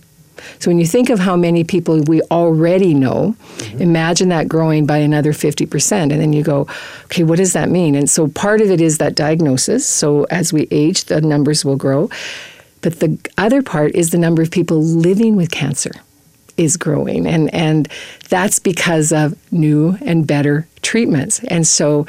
So 0.59 0.71
when 0.71 0.79
you 0.79 0.87
think 0.87 1.11
of 1.11 1.19
how 1.19 1.37
many 1.37 1.65
people 1.65 2.01
we 2.03 2.23
already 2.31 2.95
know, 2.95 3.35
mm-hmm. 3.57 3.83
imagine 3.83 4.29
that 4.31 4.49
growing 4.49 4.87
by 4.87 4.99
another 4.99 5.33
50%. 5.33 5.93
And 5.93 6.11
then 6.13 6.33
you 6.33 6.43
go, 6.43 6.67
okay, 7.05 7.23
what 7.23 7.37
does 7.37 7.53
that 7.53 7.69
mean? 7.69 7.95
And 7.95 8.09
so 8.09 8.29
part 8.29 8.61
of 8.61 8.71
it 8.71 8.81
is 8.81 8.99
that 8.99 9.15
diagnosis. 9.15 9.87
So 9.87 10.25
as 10.25 10.53
we 10.53 10.67
age, 10.71 11.05
the 11.05 11.21
numbers 11.21 11.65
will 11.65 11.77
grow. 11.77 12.11
But 12.83 13.01
the 13.01 13.19
other 13.37 13.63
part 13.63 13.95
is 13.95 14.11
the 14.11 14.19
number 14.19 14.43
of 14.43 14.51
people 14.51 14.83
living 14.83 15.37
with 15.37 15.51
cancer 15.51 15.93
is 16.57 16.77
growing. 16.77 17.27
And, 17.27 17.53
and 17.55 17.89
that's 18.29 18.59
because 18.59 19.13
of 19.13 19.37
new 19.53 19.97
and 20.03 20.27
better 20.27 20.67
treatments. 20.83 21.41
And 21.45 21.67
so 21.67 22.07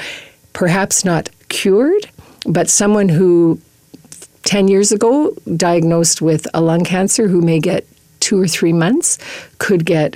perhaps 0.54 1.06
not 1.06 1.30
cured, 1.50 2.10
but 2.46 2.70
someone 2.70 3.10
who 3.10 3.60
10 4.44 4.68
years 4.68 4.92
ago 4.92 5.36
diagnosed 5.56 6.22
with 6.22 6.48
a 6.54 6.62
lung 6.62 6.84
cancer 6.84 7.28
who 7.28 7.42
may 7.42 7.60
get 7.60 7.86
two 8.22 8.40
or 8.40 8.48
three 8.48 8.74
months 8.74 9.18
could 9.58 9.86
get 9.86 10.16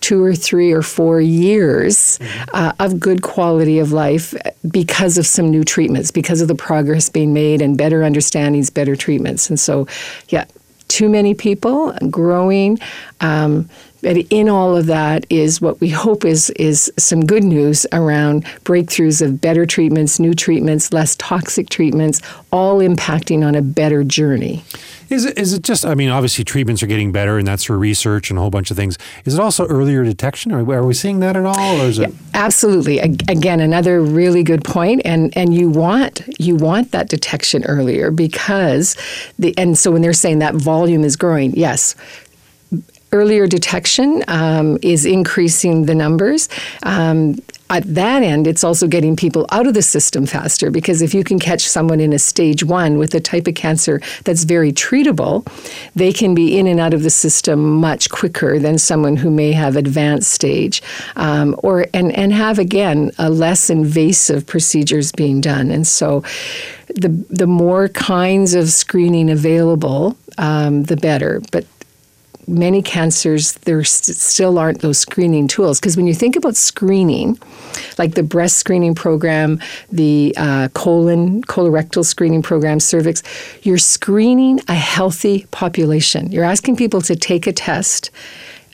two 0.00 0.22
or 0.22 0.34
three 0.34 0.72
or 0.72 0.82
four 0.82 1.20
years 1.20 2.18
mm-hmm. 2.18 2.44
uh, 2.54 2.72
of 2.78 3.00
good 3.00 3.22
quality 3.22 3.80
of 3.80 3.90
life 3.92 4.34
because 4.70 5.18
of 5.18 5.26
some 5.26 5.50
new 5.50 5.64
treatments, 5.64 6.12
because 6.12 6.40
of 6.40 6.48
the 6.48 6.54
progress 6.54 7.08
being 7.08 7.32
made 7.32 7.60
and 7.60 7.76
better 7.76 8.04
understandings, 8.04 8.70
better 8.70 8.94
treatments. 8.94 9.48
And 9.50 9.58
so, 9.58 9.88
yeah, 10.28 10.44
too 10.88 11.08
many 11.08 11.34
people 11.34 11.92
growing. 12.10 12.78
Um, 13.20 13.68
but 14.02 14.16
in 14.30 14.48
all 14.48 14.76
of 14.76 14.86
that 14.86 15.26
is 15.30 15.60
what 15.60 15.80
we 15.80 15.88
hope 15.88 16.24
is 16.24 16.50
is 16.50 16.92
some 16.98 17.24
good 17.24 17.44
news 17.44 17.86
around 17.92 18.44
breakthroughs 18.64 19.20
of 19.20 19.40
better 19.40 19.66
treatments, 19.66 20.18
new 20.18 20.34
treatments, 20.34 20.92
less 20.92 21.16
toxic 21.16 21.68
treatments, 21.68 22.20
all 22.52 22.78
impacting 22.78 23.44
on 23.44 23.54
a 23.54 23.62
better 23.62 24.04
journey. 24.04 24.64
Is 25.08 25.24
it, 25.24 25.38
is 25.38 25.52
it 25.52 25.62
just, 25.62 25.86
I 25.86 25.94
mean, 25.94 26.08
obviously 26.08 26.42
treatments 26.42 26.82
are 26.82 26.88
getting 26.88 27.12
better 27.12 27.38
and 27.38 27.46
that's 27.46 27.62
for 27.62 27.78
research 27.78 28.30
and 28.30 28.38
a 28.38 28.40
whole 28.40 28.50
bunch 28.50 28.72
of 28.72 28.76
things. 28.76 28.98
Is 29.24 29.34
it 29.34 29.40
also 29.40 29.64
earlier 29.66 30.02
detection? 30.02 30.50
Are, 30.52 30.58
are 30.72 30.84
we 30.84 30.94
seeing 30.94 31.20
that 31.20 31.36
at 31.36 31.44
all? 31.44 31.80
Or 31.80 31.84
is 31.84 31.98
yeah, 31.98 32.08
it? 32.08 32.14
Absolutely. 32.34 32.98
Again, 32.98 33.60
another 33.60 34.02
really 34.02 34.42
good 34.42 34.64
point. 34.64 35.02
And, 35.04 35.36
and 35.36 35.54
you 35.54 35.70
want, 35.70 36.22
you 36.40 36.56
want 36.56 36.90
that 36.90 37.08
detection 37.08 37.64
earlier 37.66 38.10
because 38.10 38.96
the, 39.38 39.56
and 39.56 39.78
so 39.78 39.92
when 39.92 40.02
they're 40.02 40.12
saying 40.12 40.40
that 40.40 40.56
volume 40.56 41.04
is 41.04 41.14
growing, 41.14 41.54
yes, 41.54 41.94
earlier 43.16 43.46
detection 43.46 44.22
um, 44.28 44.78
is 44.82 45.04
increasing 45.04 45.86
the 45.86 45.94
numbers. 45.94 46.48
Um, 46.82 47.36
at 47.68 47.82
that 47.94 48.22
end, 48.22 48.46
it's 48.46 48.62
also 48.62 48.86
getting 48.86 49.16
people 49.16 49.46
out 49.50 49.66
of 49.66 49.74
the 49.74 49.82
system 49.82 50.24
faster 50.24 50.70
because 50.70 51.02
if 51.02 51.12
you 51.12 51.24
can 51.24 51.40
catch 51.40 51.66
someone 51.66 51.98
in 51.98 52.12
a 52.12 52.18
stage 52.18 52.62
one 52.62 52.96
with 52.96 53.12
a 53.14 53.20
type 53.20 53.48
of 53.48 53.56
cancer 53.56 54.00
that's 54.24 54.44
very 54.44 54.72
treatable, 54.72 55.44
they 55.96 56.12
can 56.12 56.34
be 56.34 56.56
in 56.58 56.68
and 56.68 56.78
out 56.78 56.94
of 56.94 57.02
the 57.02 57.10
system 57.10 57.58
much 57.80 58.08
quicker 58.08 58.60
than 58.60 58.78
someone 58.78 59.16
who 59.16 59.30
may 59.30 59.50
have 59.50 59.74
advanced 59.74 60.30
stage 60.30 60.80
um, 61.16 61.56
or 61.64 61.86
and, 61.92 62.12
and 62.12 62.32
have 62.32 62.60
again 62.60 63.10
a 63.18 63.30
less 63.30 63.68
invasive 63.68 64.46
procedures 64.46 65.10
being 65.10 65.40
done. 65.40 65.70
And 65.70 65.86
so 65.86 66.22
the 66.94 67.08
the 67.30 67.48
more 67.48 67.88
kinds 67.88 68.54
of 68.54 68.68
screening 68.70 69.28
available, 69.28 70.16
um, 70.38 70.84
the 70.84 70.96
better. 70.96 71.42
But 71.50 71.66
many 72.46 72.82
cancers, 72.82 73.54
there 73.64 73.82
st- 73.84 74.16
still 74.16 74.58
aren't 74.58 74.80
those 74.80 74.98
screening 74.98 75.48
tools. 75.48 75.80
Because 75.80 75.96
when 75.96 76.06
you 76.06 76.14
think 76.14 76.36
about 76.36 76.56
screening, 76.56 77.38
like 77.98 78.14
the 78.14 78.22
breast 78.22 78.58
screening 78.58 78.94
program, 78.94 79.60
the 79.90 80.34
uh, 80.36 80.68
colon, 80.74 81.42
colorectal 81.44 82.04
screening 82.04 82.42
program, 82.42 82.80
cervix, 82.80 83.22
you're 83.62 83.78
screening 83.78 84.60
a 84.68 84.74
healthy 84.74 85.46
population. 85.50 86.30
You're 86.30 86.44
asking 86.44 86.76
people 86.76 87.00
to 87.02 87.16
take 87.16 87.46
a 87.46 87.52
test 87.52 88.10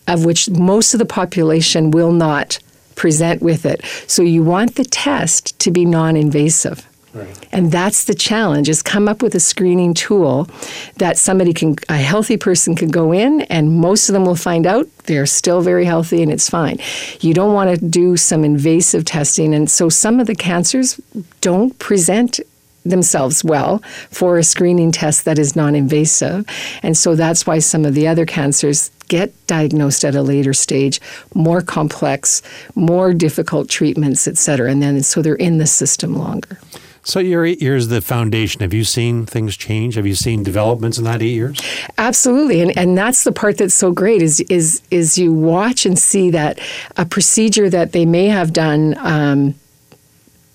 of 0.08 0.24
which 0.24 0.50
most 0.50 0.94
of 0.94 0.98
the 0.98 1.06
population 1.06 1.90
will 1.90 2.12
not 2.12 2.58
present 2.94 3.42
with 3.42 3.64
it. 3.64 3.84
So 4.06 4.22
you 4.22 4.42
want 4.42 4.74
the 4.74 4.84
test 4.84 5.58
to 5.60 5.70
be 5.70 5.84
non 5.84 6.16
invasive. 6.16 6.86
Right. 7.14 7.48
And 7.52 7.70
that's 7.70 8.04
the 8.04 8.14
challenge 8.14 8.70
is 8.70 8.82
come 8.82 9.06
up 9.06 9.22
with 9.22 9.34
a 9.34 9.40
screening 9.40 9.92
tool 9.92 10.48
that 10.96 11.18
somebody 11.18 11.52
can 11.52 11.76
a 11.90 11.98
healthy 11.98 12.38
person 12.38 12.74
can 12.74 12.88
go 12.88 13.12
in 13.12 13.42
and 13.42 13.72
most 13.72 14.08
of 14.08 14.14
them 14.14 14.24
will 14.24 14.36
find 14.36 14.66
out 14.66 14.88
they're 15.04 15.26
still 15.26 15.60
very 15.60 15.84
healthy 15.84 16.22
and 16.22 16.32
it's 16.32 16.48
fine. 16.48 16.78
You 17.20 17.34
don't 17.34 17.52
want 17.52 17.78
to 17.78 17.86
do 17.86 18.16
some 18.16 18.44
invasive 18.44 19.04
testing 19.04 19.54
and 19.54 19.70
so 19.70 19.90
some 19.90 20.20
of 20.20 20.26
the 20.26 20.34
cancers 20.34 21.00
don't 21.42 21.78
present 21.78 22.40
themselves 22.84 23.44
well 23.44 23.78
for 24.10 24.38
a 24.38 24.42
screening 24.42 24.90
test 24.90 25.24
that 25.24 25.38
is 25.38 25.54
non-invasive. 25.54 26.44
And 26.82 26.96
so 26.96 27.14
that's 27.14 27.46
why 27.46 27.58
some 27.58 27.84
of 27.84 27.94
the 27.94 28.08
other 28.08 28.26
cancers 28.26 28.90
get 29.08 29.32
diagnosed 29.46 30.04
at 30.04 30.14
a 30.14 30.22
later 30.22 30.52
stage, 30.52 31.00
more 31.34 31.60
complex, 31.60 32.42
more 32.74 33.12
difficult 33.12 33.68
treatments, 33.68 34.26
et 34.26 34.38
cetera. 34.38 34.70
And 34.70 34.82
then 34.82 35.02
so 35.02 35.22
they're 35.22 35.34
in 35.34 35.58
the 35.58 35.66
system 35.66 36.16
longer. 36.16 36.58
So 37.04 37.18
your 37.18 37.44
eight 37.44 37.60
years, 37.60 37.88
the 37.88 38.00
foundation. 38.00 38.60
Have 38.60 38.72
you 38.72 38.84
seen 38.84 39.26
things 39.26 39.56
change? 39.56 39.96
Have 39.96 40.06
you 40.06 40.14
seen 40.14 40.42
developments 40.42 40.98
in 40.98 41.04
that 41.04 41.20
eight 41.20 41.34
years? 41.34 41.60
Absolutely, 41.98 42.60
and 42.60 42.76
and 42.78 42.96
that's 42.96 43.24
the 43.24 43.32
part 43.32 43.58
that's 43.58 43.74
so 43.74 43.90
great 43.90 44.22
is 44.22 44.40
is 44.42 44.82
is 44.90 45.18
you 45.18 45.32
watch 45.32 45.84
and 45.84 45.98
see 45.98 46.30
that 46.30 46.60
a 46.96 47.04
procedure 47.04 47.68
that 47.68 47.92
they 47.92 48.06
may 48.06 48.26
have 48.26 48.52
done. 48.52 48.96
Um, 48.98 49.54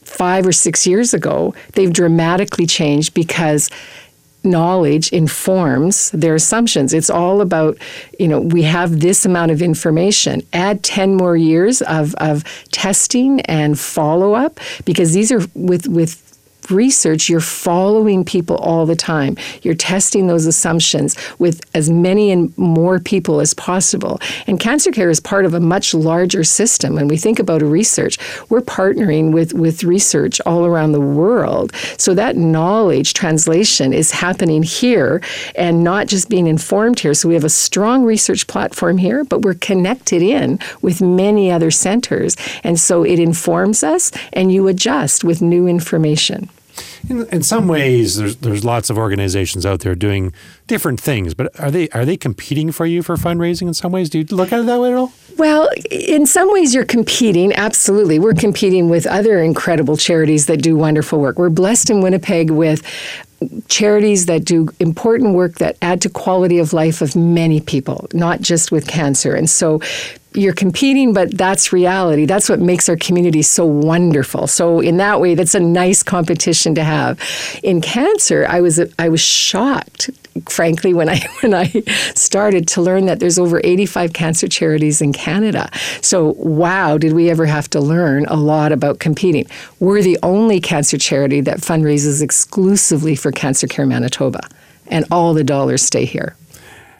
five 0.03 0.47
or 0.47 0.53
six 0.53 0.87
years 0.87 1.13
ago, 1.13 1.53
they've 1.73 1.91
dramatically 1.91 2.65
changed 2.65 3.13
because 3.13 3.69
knowledge 4.43 5.11
informs 5.11 6.09
their 6.11 6.33
assumptions. 6.33 6.93
It's 6.93 7.09
all 7.09 7.41
about, 7.41 7.77
you 8.17 8.27
know, 8.27 8.39
we 8.39 8.63
have 8.63 9.01
this 9.01 9.25
amount 9.25 9.51
of 9.51 9.61
information. 9.61 10.41
Add 10.53 10.83
10 10.83 11.15
more 11.15 11.35
years 11.35 11.81
of, 11.81 12.15
of 12.15 12.43
testing 12.71 13.41
and 13.41 13.77
follow 13.77 14.33
up 14.33 14.59
because 14.85 15.13
these 15.13 15.31
are 15.31 15.41
with, 15.53 15.87
with 15.87 16.26
research, 16.71 17.29
you're 17.29 17.39
following 17.39 18.23
people 18.23 18.57
all 18.57 18.85
the 18.85 18.95
time. 18.95 19.37
You're 19.61 19.75
testing 19.75 20.27
those 20.27 20.45
assumptions 20.45 21.15
with 21.39 21.61
as 21.73 21.89
many 21.89 22.31
and 22.31 22.57
more 22.57 22.99
people 22.99 23.39
as 23.39 23.53
possible. 23.53 24.19
And 24.47 24.59
cancer 24.59 24.91
care 24.91 25.09
is 25.09 25.19
part 25.19 25.45
of 25.45 25.53
a 25.53 25.59
much 25.59 25.93
larger 25.93 26.43
system. 26.43 26.95
When 26.95 27.07
we 27.07 27.17
think 27.17 27.39
about 27.39 27.61
research, 27.61 28.17
we're 28.49 28.61
partnering 28.61 29.31
with, 29.33 29.53
with 29.53 29.83
research 29.83 30.39
all 30.45 30.65
around 30.65 30.91
the 30.91 31.01
world. 31.01 31.73
So 31.97 32.13
that 32.13 32.35
knowledge 32.35 33.13
translation 33.13 33.93
is 33.93 34.11
happening 34.11 34.63
here 34.63 35.21
and 35.55 35.83
not 35.83 36.07
just 36.07 36.29
being 36.29 36.47
informed 36.47 36.99
here. 36.99 37.13
So 37.13 37.27
we 37.27 37.33
have 37.33 37.43
a 37.43 37.49
strong 37.49 38.03
research 38.03 38.47
platform 38.47 38.97
here, 38.97 39.23
but 39.23 39.41
we're 39.41 39.53
connected 39.55 40.21
in 40.21 40.59
with 40.81 41.01
many 41.01 41.51
other 41.51 41.71
centers. 41.71 42.35
And 42.63 42.79
so 42.79 43.03
it 43.03 43.19
informs 43.19 43.83
us 43.83 44.11
and 44.33 44.51
you 44.51 44.67
adjust 44.67 45.23
with 45.23 45.41
new 45.41 45.67
information. 45.67 46.49
In, 47.09 47.27
in 47.27 47.43
some 47.43 47.67
ways, 47.67 48.17
there's 48.17 48.37
there's 48.37 48.63
lots 48.65 48.89
of 48.89 48.97
organizations 48.97 49.65
out 49.65 49.81
there 49.81 49.95
doing 49.95 50.33
different 50.67 50.99
things, 50.99 51.33
but 51.33 51.57
are 51.59 51.71
they 51.71 51.89
are 51.89 52.05
they 52.05 52.17
competing 52.17 52.71
for 52.71 52.85
you 52.85 53.01
for 53.03 53.15
fundraising 53.15 53.67
in 53.67 53.73
some 53.73 53.91
ways? 53.91 54.09
Do 54.09 54.19
you 54.19 54.25
look 54.25 54.51
at 54.51 54.59
it 54.59 54.65
that 54.65 54.79
way 54.79 54.91
at 54.91 54.97
all? 54.97 55.11
Well, 55.37 55.69
in 55.91 56.25
some 56.25 56.51
ways, 56.51 56.73
you're 56.73 56.85
competing. 56.85 57.53
Absolutely, 57.53 58.19
we're 58.19 58.33
competing 58.33 58.89
with 58.89 59.05
other 59.05 59.39
incredible 59.39 59.97
charities 59.97 60.47
that 60.47 60.61
do 60.61 60.75
wonderful 60.75 61.19
work. 61.19 61.37
We're 61.37 61.49
blessed 61.49 61.89
in 61.89 62.01
Winnipeg 62.01 62.49
with 62.49 62.81
charities 63.67 64.25
that 64.25 64.45
do 64.45 64.69
important 64.79 65.33
work 65.33 65.55
that 65.55 65.77
add 65.81 66.01
to 66.01 66.09
quality 66.09 66.59
of 66.59 66.73
life 66.73 67.01
of 67.01 67.15
many 67.15 67.61
people, 67.61 68.07
not 68.13 68.41
just 68.41 68.71
with 68.71 68.87
cancer. 68.87 69.35
And 69.35 69.49
so 69.49 69.81
you're 70.33 70.53
competing, 70.53 71.13
but 71.13 71.35
that's 71.37 71.73
reality. 71.73 72.25
That's 72.25 72.49
what 72.49 72.59
makes 72.59 72.87
our 72.89 72.95
community 72.95 73.41
so 73.41 73.65
wonderful. 73.65 74.47
So 74.47 74.79
in 74.79 74.97
that 74.97 75.19
way, 75.19 75.35
that's 75.35 75.55
a 75.55 75.59
nice 75.59 76.03
competition 76.03 76.75
to 76.75 76.83
have. 76.83 77.19
In 77.63 77.81
cancer, 77.81 78.45
I 78.47 78.61
was 78.61 78.79
I 78.99 79.09
was 79.09 79.21
shocked, 79.21 80.09
frankly, 80.41 80.93
when 80.93 81.09
I 81.09 81.19
when 81.41 81.53
I 81.53 81.67
started 82.15 82.67
to 82.69 82.81
learn 82.81 83.05
that 83.05 83.19
there's 83.19 83.39
over 83.39 83.61
85 83.63 84.13
cancer 84.13 84.47
charities 84.47 85.01
in 85.01 85.13
Canada. 85.13 85.69
So 86.01 86.33
wow, 86.37 86.97
did 86.97 87.13
we 87.13 87.29
ever 87.29 87.45
have 87.45 87.69
to 87.71 87.79
learn 87.79 88.25
a 88.25 88.35
lot 88.35 88.71
about 88.71 88.99
competing? 88.99 89.45
We're 89.79 90.01
the 90.01 90.17
only 90.23 90.59
cancer 90.59 90.97
charity 90.97 91.41
that 91.41 91.59
fundraises 91.59 92.21
exclusively 92.21 93.15
for 93.15 93.31
Cancer 93.31 93.67
Care 93.67 93.85
Manitoba, 93.85 94.41
and 94.87 95.05
all 95.11 95.33
the 95.33 95.43
dollars 95.43 95.81
stay 95.81 96.05
here. 96.05 96.35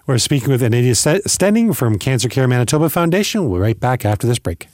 We're 0.06 0.18
speaking 0.20 0.50
with 0.50 0.64
Anita 0.64 0.92
Stenning 0.92 1.76
from 1.76 2.00
Cancer 2.00 2.30
Care 2.30 2.48
Manitoba 2.48 2.90
Foundation. 2.90 3.50
We'll 3.50 3.60
be 3.60 3.62
right 3.62 3.80
back 3.80 4.06
after 4.06 4.26
this 4.26 4.40
break. 4.40 4.68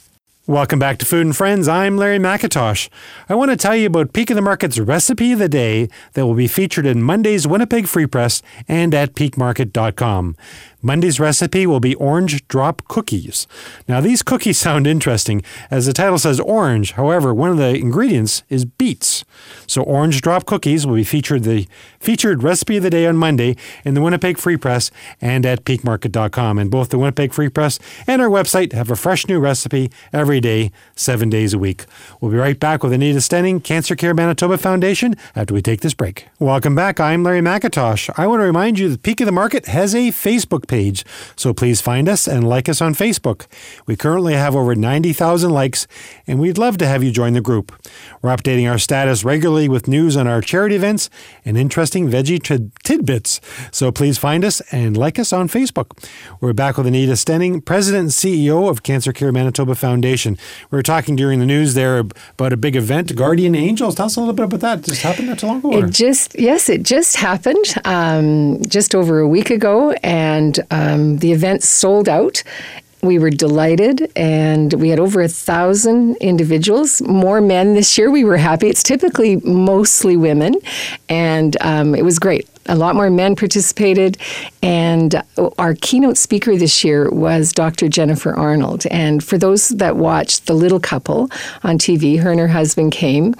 Welcome 0.46 0.78
back 0.78 0.98
to 0.98 1.06
Food 1.06 1.24
and 1.24 1.34
Friends. 1.34 1.68
I'm 1.68 1.96
Larry 1.96 2.18
McIntosh. 2.18 2.90
I 3.30 3.34
want 3.34 3.50
to 3.50 3.56
tell 3.56 3.74
you 3.74 3.86
about 3.86 4.12
Peak 4.12 4.28
of 4.28 4.36
the 4.36 4.42
Market's 4.42 4.78
recipe 4.78 5.32
of 5.32 5.38
the 5.38 5.48
day 5.48 5.88
that 6.12 6.26
will 6.26 6.34
be 6.34 6.48
featured 6.48 6.84
in 6.84 7.02
Monday's 7.02 7.46
Winnipeg 7.46 7.86
Free 7.86 8.04
Press 8.04 8.42
and 8.68 8.92
at 8.92 9.14
peakmarket.com. 9.14 10.36
Monday's 10.84 11.18
recipe 11.18 11.66
will 11.66 11.80
be 11.80 11.94
orange 11.94 12.46
drop 12.46 12.86
cookies. 12.88 13.46
Now, 13.88 14.02
these 14.02 14.22
cookies 14.22 14.58
sound 14.64 14.86
interesting 14.86 15.42
as 15.70 15.86
the 15.86 15.94
title 15.94 16.18
says 16.18 16.38
orange. 16.38 16.92
However, 16.92 17.32
one 17.32 17.48
of 17.48 17.56
the 17.56 17.74
ingredients 17.74 18.42
is 18.50 18.66
beets. 18.66 19.24
So, 19.66 19.82
orange 19.82 20.20
drop 20.20 20.44
cookies 20.44 20.86
will 20.86 20.96
be 20.96 21.02
featured 21.02 21.44
the 21.44 21.66
featured 22.00 22.42
recipe 22.42 22.76
of 22.76 22.82
the 22.82 22.90
day 22.90 23.06
on 23.06 23.16
Monday 23.16 23.56
in 23.82 23.94
the 23.94 24.02
Winnipeg 24.02 24.36
Free 24.36 24.58
Press 24.58 24.90
and 25.22 25.46
at 25.46 25.64
peakmarket.com. 25.64 26.58
And 26.58 26.70
both 26.70 26.90
the 26.90 26.98
Winnipeg 26.98 27.32
Free 27.32 27.48
Press 27.48 27.78
and 28.06 28.20
our 28.20 28.28
website 28.28 28.74
have 28.74 28.90
a 28.90 28.96
fresh 28.96 29.26
new 29.26 29.40
recipe 29.40 29.90
every 30.12 30.38
day, 30.38 30.70
seven 30.96 31.30
days 31.30 31.54
a 31.54 31.58
week. 31.58 31.86
We'll 32.20 32.30
be 32.30 32.36
right 32.36 32.60
back 32.60 32.82
with 32.82 32.92
Anita 32.92 33.20
Stenning, 33.20 33.64
Cancer 33.64 33.96
Care 33.96 34.12
Manitoba 34.12 34.58
Foundation, 34.58 35.14
after 35.34 35.54
we 35.54 35.62
take 35.62 35.80
this 35.80 35.94
break. 35.94 36.28
Welcome 36.38 36.74
back. 36.74 37.00
I'm 37.00 37.22
Larry 37.22 37.40
McIntosh. 37.40 38.10
I 38.18 38.26
want 38.26 38.40
to 38.40 38.44
remind 38.44 38.78
you 38.78 38.90
that 38.90 39.02
Peak 39.02 39.22
of 39.22 39.26
the 39.26 39.32
Market 39.32 39.64
has 39.64 39.94
a 39.94 40.08
Facebook 40.08 40.68
page 40.68 40.73
page, 40.74 41.04
so 41.36 41.54
please 41.54 41.80
find 41.80 42.08
us 42.08 42.26
and 42.26 42.48
like 42.48 42.68
us 42.68 42.80
on 42.80 42.94
Facebook. 42.94 43.46
We 43.86 43.94
currently 43.94 44.34
have 44.34 44.56
over 44.56 44.74
90,000 44.74 45.50
likes, 45.50 45.86
and 46.26 46.40
we'd 46.40 46.58
love 46.58 46.78
to 46.78 46.86
have 46.86 47.04
you 47.04 47.12
join 47.12 47.32
the 47.32 47.40
group. 47.40 47.70
We're 48.20 48.34
updating 48.34 48.68
our 48.68 48.78
status 48.78 49.22
regularly 49.22 49.68
with 49.68 49.86
news 49.86 50.16
on 50.16 50.26
our 50.26 50.40
charity 50.40 50.74
events 50.74 51.10
and 51.44 51.56
interesting 51.56 52.08
veggie 52.08 52.42
tidbits, 52.82 53.40
so 53.70 53.92
please 53.92 54.18
find 54.18 54.44
us 54.44 54.60
and 54.72 54.96
like 54.96 55.16
us 55.20 55.32
on 55.32 55.48
Facebook. 55.48 55.88
We're 56.40 56.52
back 56.52 56.76
with 56.76 56.88
Anita 56.88 57.12
Stenning, 57.12 57.64
President 57.64 58.02
and 58.02 58.10
CEO 58.10 58.68
of 58.68 58.82
Cancer 58.82 59.12
Care 59.12 59.30
Manitoba 59.30 59.76
Foundation. 59.76 60.36
We 60.72 60.76
were 60.76 60.82
talking 60.82 61.14
during 61.14 61.38
the 61.38 61.46
news 61.46 61.74
there 61.74 61.98
about 62.00 62.52
a 62.52 62.56
big 62.56 62.74
event, 62.74 63.14
Guardian 63.14 63.54
Angels. 63.54 63.94
Tell 63.94 64.06
us 64.06 64.16
a 64.16 64.20
little 64.20 64.34
bit 64.34 64.46
about 64.46 64.60
that. 64.60 64.78
It 64.80 64.86
just 64.86 65.02
happened 65.02 65.28
not 65.28 65.38
too 65.38 65.46
long 65.46 65.58
ago. 65.58 65.78
It 65.78 65.90
just, 65.90 66.36
yes, 66.36 66.68
it 66.68 66.82
just 66.82 67.14
happened 67.16 67.64
um, 67.84 68.60
just 68.66 68.94
over 68.94 69.20
a 69.20 69.28
week 69.28 69.50
ago, 69.50 69.92
and 70.02 70.63
um, 70.70 71.18
the 71.18 71.32
event 71.32 71.62
sold 71.62 72.08
out. 72.08 72.42
We 73.02 73.18
were 73.18 73.30
delighted, 73.30 74.10
and 74.16 74.72
we 74.74 74.88
had 74.88 74.98
over 74.98 75.20
a 75.20 75.28
thousand 75.28 76.16
individuals, 76.16 77.02
more 77.02 77.42
men 77.42 77.74
this 77.74 77.98
year. 77.98 78.10
We 78.10 78.24
were 78.24 78.38
happy. 78.38 78.68
It's 78.68 78.82
typically 78.82 79.36
mostly 79.36 80.16
women, 80.16 80.54
and 81.10 81.56
um, 81.60 81.94
it 81.94 82.02
was 82.02 82.18
great 82.18 82.48
a 82.66 82.76
lot 82.76 82.94
more 82.94 83.10
men 83.10 83.36
participated. 83.36 84.16
And 84.62 85.22
our 85.58 85.74
keynote 85.74 86.16
speaker 86.16 86.56
this 86.56 86.84
year 86.84 87.10
was 87.10 87.52
Dr. 87.52 87.88
Jennifer 87.88 88.34
Arnold. 88.34 88.86
And 88.86 89.22
for 89.22 89.38
those 89.38 89.68
that 89.70 89.96
watched 89.96 90.46
The 90.46 90.54
Little 90.54 90.80
Couple 90.80 91.30
on 91.62 91.78
TV, 91.78 92.18
her 92.20 92.30
and 92.30 92.40
her 92.40 92.48
husband 92.48 92.92
came, 92.92 93.34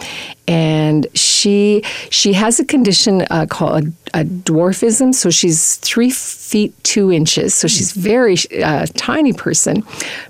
and 0.46 1.06
she 1.14 1.33
she 1.44 1.82
she 2.10 2.32
has 2.32 2.58
a 2.58 2.64
condition 2.64 3.26
uh, 3.30 3.46
called 3.46 3.92
a, 4.14 4.24
dwarfism. 4.24 5.14
So 5.14 5.30
she's 5.30 5.76
three 5.76 6.10
feet 6.10 6.72
two 6.84 7.12
inches. 7.12 7.54
So 7.54 7.68
she's 7.68 7.92
very 7.92 8.36
uh, 8.62 8.86
tiny 8.94 9.32
person, 9.32 9.84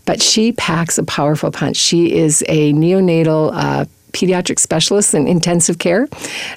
but 0.06 0.20
she 0.20 0.52
packs 0.52 0.98
a 0.98 1.04
powerful 1.04 1.50
punch. 1.50 1.76
She 1.76 2.12
is 2.12 2.42
a 2.48 2.72
neonatal. 2.72 3.52
Uh, 3.54 3.84
pediatric 4.12 4.60
specialist 4.60 5.12
in 5.12 5.26
intensive 5.26 5.80
care 5.80 6.06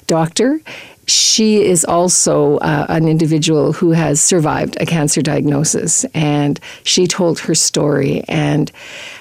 doctor 0.06 0.60
she 1.08 1.64
is 1.64 1.84
also 1.84 2.58
uh, 2.58 2.86
an 2.88 3.08
individual 3.08 3.72
who 3.72 3.90
has 3.92 4.20
survived 4.20 4.76
a 4.78 4.86
cancer 4.86 5.22
diagnosis, 5.22 6.04
and 6.14 6.60
she 6.84 7.06
told 7.06 7.40
her 7.40 7.54
story. 7.54 8.22
And 8.28 8.70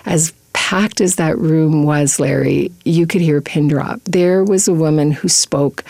as 0.05 0.33
packed 0.67 0.99
as 0.99 1.15
that 1.15 1.37
room 1.37 1.83
was, 1.83 2.19
Larry, 2.19 2.69
you 2.83 3.07
could 3.07 3.21
hear 3.21 3.37
a 3.37 3.41
pin 3.41 3.69
drop. 3.69 4.01
There 4.03 4.43
was 4.43 4.67
a 4.67 4.73
woman 4.73 5.13
who 5.13 5.29
spoke 5.29 5.85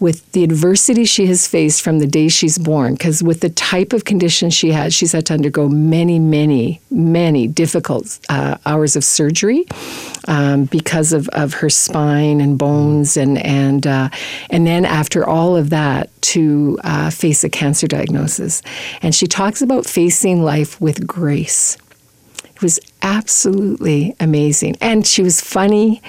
with 0.00 0.30
the 0.32 0.44
adversity 0.44 1.06
she 1.06 1.24
has 1.28 1.46
faced 1.46 1.80
from 1.80 1.98
the 1.98 2.06
day 2.06 2.28
she's 2.28 2.58
born, 2.58 2.92
because 2.92 3.22
with 3.22 3.40
the 3.40 3.48
type 3.48 3.94
of 3.94 4.04
condition 4.04 4.50
she 4.50 4.70
has, 4.70 4.92
she's 4.92 5.12
had 5.12 5.24
to 5.24 5.32
undergo 5.32 5.66
many, 5.66 6.18
many, 6.18 6.78
many 6.90 7.46
difficult 7.46 8.18
uh, 8.28 8.58
hours 8.66 8.96
of 8.96 9.04
surgery 9.04 9.64
um, 10.28 10.66
because 10.66 11.14
of, 11.14 11.26
of 11.30 11.54
her 11.54 11.70
spine 11.70 12.38
and 12.42 12.58
bones, 12.58 13.16
and 13.16 13.38
and 13.38 13.86
uh, 13.86 14.10
and 14.50 14.66
then 14.66 14.84
after 14.84 15.26
all 15.26 15.56
of 15.56 15.70
that, 15.70 16.10
to 16.20 16.78
uh, 16.84 17.08
face 17.10 17.44
a 17.44 17.48
cancer 17.48 17.86
diagnosis, 17.86 18.60
and 19.00 19.14
she 19.14 19.26
talks 19.26 19.62
about 19.62 19.86
facing 19.86 20.42
life 20.42 20.78
with 20.82 21.06
grace 21.06 21.78
was 22.62 22.78
absolutely 23.02 24.14
amazing. 24.20 24.76
And 24.80 25.06
she 25.06 25.22
was 25.22 25.40
funny 25.40 26.00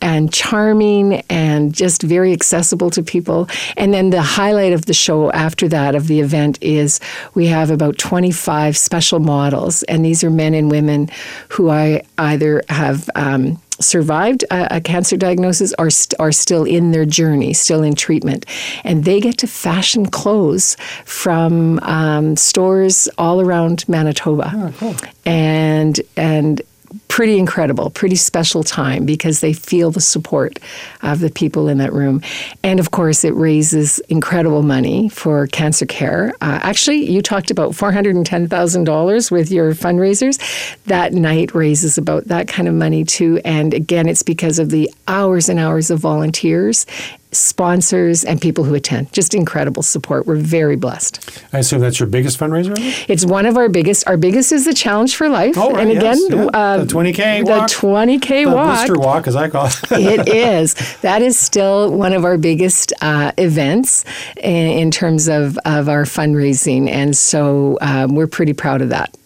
and 0.00 0.32
charming 0.32 1.22
and 1.30 1.74
just 1.74 2.02
very 2.02 2.32
accessible 2.32 2.90
to 2.90 3.02
people. 3.02 3.48
And 3.76 3.94
then 3.94 4.10
the 4.10 4.22
highlight 4.22 4.72
of 4.72 4.86
the 4.86 4.94
show 4.94 5.32
after 5.32 5.68
that, 5.68 5.94
of 5.94 6.06
the 6.06 6.20
event, 6.20 6.58
is 6.60 7.00
we 7.34 7.46
have 7.46 7.70
about 7.70 7.98
25 7.98 8.76
special 8.76 9.18
models. 9.18 9.82
And 9.84 10.04
these 10.04 10.22
are 10.22 10.30
men 10.30 10.54
and 10.54 10.70
women 10.70 11.08
who 11.48 11.70
I 11.70 12.02
either 12.18 12.62
have. 12.68 13.08
Um, 13.14 13.60
survived 13.80 14.44
a, 14.50 14.76
a, 14.76 14.80
cancer 14.80 15.16
diagnosis 15.16 15.72
are, 15.74 15.90
st- 15.90 16.18
are 16.20 16.32
still 16.32 16.64
in 16.64 16.92
their 16.92 17.04
journey, 17.04 17.52
still 17.52 17.82
in 17.82 17.94
treatment. 17.94 18.46
And 18.84 19.04
they 19.04 19.20
get 19.20 19.38
to 19.38 19.46
fashion 19.46 20.06
clothes 20.06 20.76
from 21.04 21.78
um, 21.80 22.36
stores 22.36 23.08
all 23.18 23.40
around 23.40 23.88
Manitoba. 23.88 24.52
Oh, 24.54 24.74
cool. 24.78 24.94
And, 25.24 26.00
and 26.16 26.62
pretty 27.08 27.38
incredible, 27.38 27.90
pretty 27.90 28.16
special 28.16 28.64
time 28.64 29.06
because 29.06 29.40
they 29.40 29.52
feel 29.52 29.90
the 29.90 30.00
support 30.00 30.58
of 31.02 31.20
the 31.20 31.30
people 31.30 31.68
in 31.68 31.78
that 31.78 31.92
room. 31.92 32.20
And 32.62 32.80
of 32.80 32.90
course, 32.90 33.24
it 33.24 33.34
raises 33.34 33.98
incredible 34.08 34.62
money 34.62 35.08
for 35.08 35.46
cancer 35.48 35.86
care. 35.86 36.32
Uh, 36.40 36.60
actually, 36.62 37.10
you 37.10 37.22
talked 37.22 37.50
about 37.50 37.72
$410,000 37.72 39.30
with 39.30 39.50
your 39.50 39.74
fundraisers. 39.74 40.76
That 40.84 41.12
night 41.12 41.54
raises 41.54 41.98
about 41.98 42.24
that 42.24 42.48
kind 42.48 42.68
of 42.68 42.74
money 42.74 43.04
too. 43.04 43.40
And 43.44 43.74
again, 43.74 44.08
it's 44.08 44.22
because 44.22 44.58
of 44.58 44.70
the 44.70 44.90
hours 45.06 45.48
and 45.48 45.60
hours 45.60 45.90
of 45.90 46.00
volunteers 46.00 46.86
sponsors, 47.34 48.24
and 48.24 48.40
people 48.40 48.64
who 48.64 48.74
attend. 48.74 49.12
Just 49.12 49.34
incredible 49.34 49.82
support. 49.82 50.26
We're 50.26 50.36
very 50.36 50.76
blessed. 50.76 51.42
I 51.52 51.58
assume 51.58 51.80
that's 51.80 52.00
your 52.00 52.08
biggest 52.08 52.38
fundraiser? 52.38 52.74
It's 53.08 53.24
one 53.24 53.46
of 53.46 53.56
our 53.56 53.68
biggest. 53.68 54.06
Our 54.06 54.16
biggest 54.16 54.52
is 54.52 54.64
the 54.64 54.74
Challenge 54.74 55.14
for 55.14 55.28
Life. 55.28 55.56
Oh, 55.58 55.72
right, 55.72 55.80
and 55.80 55.90
again, 55.90 56.18
yes, 56.18 56.30
yeah. 56.30 56.44
uh, 56.46 56.78
the 56.78 56.86
20K 56.86 57.44
walk. 57.46 57.68
The 57.68 57.74
20K 57.74 58.46
walk. 58.46 58.52
the 58.52 58.54
walk. 58.54 58.78
Booster 58.78 58.98
walk, 58.98 59.26
as 59.26 59.36
I 59.36 59.48
call 59.48 59.66
it. 59.66 59.76
it 59.90 60.28
is. 60.34 60.74
That 61.00 61.22
is 61.22 61.38
still 61.38 61.92
one 61.92 62.12
of 62.12 62.24
our 62.24 62.38
biggest 62.38 62.92
uh, 63.00 63.32
events 63.38 64.04
in, 64.36 64.66
in, 64.78 64.90
terms 64.90 65.28
of, 65.28 65.58
of 65.64 65.88
our 65.88 66.04
fundraising. 66.04 66.88
And 66.88 67.16
so 67.16 67.78
um, 67.80 68.14
we're 68.14 68.26
pretty 68.26 68.52
proud 68.52 68.82
of 68.82 68.90
that 68.90 69.16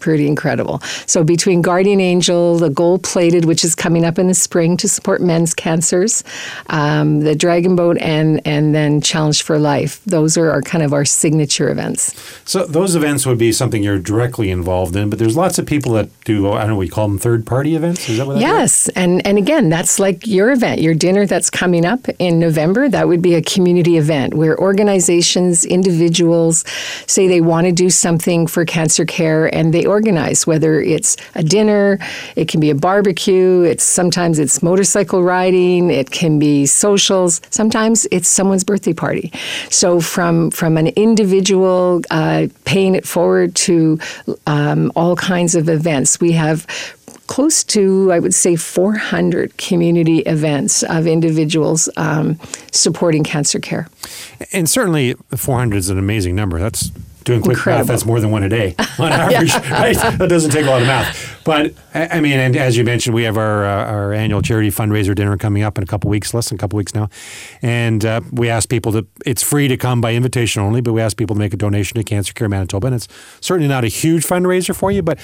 pretty 0.00 0.26
incredible. 0.26 0.80
So 1.06 1.22
between 1.22 1.62
Guardian 1.62 2.00
Angel, 2.00 2.58
the 2.58 2.70
Gold 2.70 3.04
Plated, 3.04 3.44
which 3.44 3.64
is 3.64 3.74
coming 3.74 4.04
up 4.04 4.18
in 4.18 4.26
the 4.26 4.34
spring 4.34 4.76
to 4.78 4.88
support 4.88 5.20
men's 5.20 5.54
cancers, 5.54 6.24
um, 6.68 7.20
the 7.20 7.34
Dragon 7.34 7.76
Boat, 7.76 7.98
and 7.98 8.40
and 8.46 8.74
then 8.74 9.00
Challenge 9.00 9.42
for 9.42 9.58
Life. 9.58 10.00
Those 10.04 10.36
are 10.36 10.50
our 10.50 10.62
kind 10.62 10.82
of 10.82 10.92
our 10.92 11.04
signature 11.04 11.68
events. 11.68 12.14
So 12.44 12.66
those 12.66 12.96
events 12.96 13.26
would 13.26 13.38
be 13.38 13.52
something 13.52 13.82
you're 13.82 13.98
directly 13.98 14.50
involved 14.50 14.96
in, 14.96 15.10
but 15.10 15.18
there's 15.18 15.36
lots 15.36 15.58
of 15.58 15.66
people 15.66 15.92
that 15.92 16.08
do. 16.24 16.50
I 16.50 16.60
don't 16.60 16.70
know. 16.70 16.76
We 16.76 16.88
call 16.88 17.08
them 17.08 17.18
third 17.18 17.46
party 17.46 17.76
events. 17.76 18.08
Is 18.08 18.18
that 18.18 18.26
what? 18.26 18.34
That 18.34 18.40
yes, 18.40 18.88
is? 18.88 18.94
and 18.96 19.24
and 19.26 19.38
again, 19.38 19.68
that's 19.68 19.98
like 19.98 20.26
your 20.26 20.50
event, 20.50 20.80
your 20.80 20.94
dinner 20.94 21.26
that's 21.26 21.50
coming 21.50 21.84
up 21.84 22.08
in 22.18 22.38
November. 22.38 22.88
That 22.88 23.08
would 23.08 23.22
be 23.22 23.34
a 23.34 23.42
community 23.42 23.96
event 23.96 24.34
where 24.34 24.58
organizations, 24.58 25.64
individuals 25.64 26.64
say 27.06 27.28
they 27.28 27.40
want 27.40 27.66
to 27.66 27.72
do 27.72 27.90
something 27.90 28.46
for 28.46 28.64
cancer 28.64 29.04
care, 29.04 29.52
and 29.54 29.74
they 29.74 29.84
organize, 29.90 30.46
whether 30.46 30.80
it's 30.80 31.16
a 31.34 31.42
dinner, 31.42 31.98
it 32.36 32.48
can 32.48 32.60
be 32.60 32.70
a 32.70 32.74
barbecue, 32.74 33.62
it's 33.62 33.84
sometimes 33.84 34.38
it's 34.38 34.62
motorcycle 34.62 35.22
riding, 35.22 35.90
it 35.90 36.10
can 36.10 36.38
be 36.38 36.66
socials, 36.66 37.40
sometimes 37.50 38.06
it's 38.10 38.28
someone's 38.28 38.64
birthday 38.64 38.94
party. 38.94 39.32
So 39.70 40.00
from 40.00 40.50
from 40.50 40.76
an 40.76 40.88
individual 40.88 42.00
uh, 42.10 42.46
paying 42.64 42.94
it 42.94 43.06
forward 43.06 43.54
to 43.66 43.98
um, 44.46 44.92
all 44.96 45.16
kinds 45.16 45.54
of 45.54 45.68
events, 45.68 46.20
we 46.20 46.32
have 46.32 46.66
close 47.30 47.62
to, 47.62 48.10
I 48.10 48.18
would 48.18 48.34
say, 48.34 48.56
400 48.56 49.56
community 49.56 50.18
events 50.20 50.82
of 50.82 51.06
individuals 51.06 51.88
um, 51.96 52.40
supporting 52.72 53.22
cancer 53.22 53.60
care. 53.60 53.88
And 54.52 54.68
certainly, 54.68 55.14
400 55.34 55.76
is 55.76 55.90
an 55.90 55.98
amazing 55.98 56.34
number. 56.34 56.58
That's 56.58 56.90
doing 57.24 57.40
quick 57.42 57.56
Incredible. 57.56 57.80
math, 57.80 57.86
that's 57.88 58.04
more 58.04 58.20
than 58.20 58.30
one 58.30 58.42
a 58.42 58.48
day 58.48 58.74
on 58.98 59.12
average, 59.12 59.54
right? 59.70 59.96
That 59.96 60.28
doesn't 60.28 60.50
take 60.50 60.66
a 60.66 60.70
lot 60.70 60.80
of 60.82 60.86
math. 60.86 61.39
But 61.50 61.74
I 61.94 62.20
mean, 62.20 62.38
and 62.38 62.56
as 62.56 62.76
you 62.76 62.84
mentioned, 62.84 63.12
we 63.12 63.24
have 63.24 63.36
our 63.36 63.64
uh, 63.64 63.84
our 63.86 64.12
annual 64.12 64.40
charity 64.40 64.70
fundraiser 64.70 65.16
dinner 65.16 65.36
coming 65.36 65.64
up 65.64 65.78
in 65.78 65.82
a 65.82 65.86
couple 65.86 66.08
weeks, 66.08 66.32
less 66.32 66.48
than 66.48 66.54
a 66.54 66.58
couple 66.60 66.76
weeks 66.76 66.94
now, 66.94 67.08
and 67.60 68.04
uh, 68.04 68.20
we 68.30 68.48
ask 68.48 68.68
people 68.68 68.92
to. 68.92 69.04
It's 69.26 69.42
free 69.42 69.66
to 69.66 69.76
come 69.76 70.00
by 70.00 70.14
invitation 70.14 70.62
only, 70.62 70.80
but 70.80 70.92
we 70.92 71.00
ask 71.00 71.16
people 71.16 71.34
to 71.34 71.40
make 71.40 71.52
a 71.52 71.56
donation 71.56 71.96
to 71.96 72.04
Cancer 72.04 72.34
Care 72.34 72.48
Manitoba, 72.48 72.86
and 72.86 72.94
it's 72.94 73.08
certainly 73.40 73.66
not 73.66 73.82
a 73.82 73.88
huge 73.88 74.24
fundraiser 74.24 74.76
for 74.76 74.92
you, 74.92 75.02
but 75.02 75.18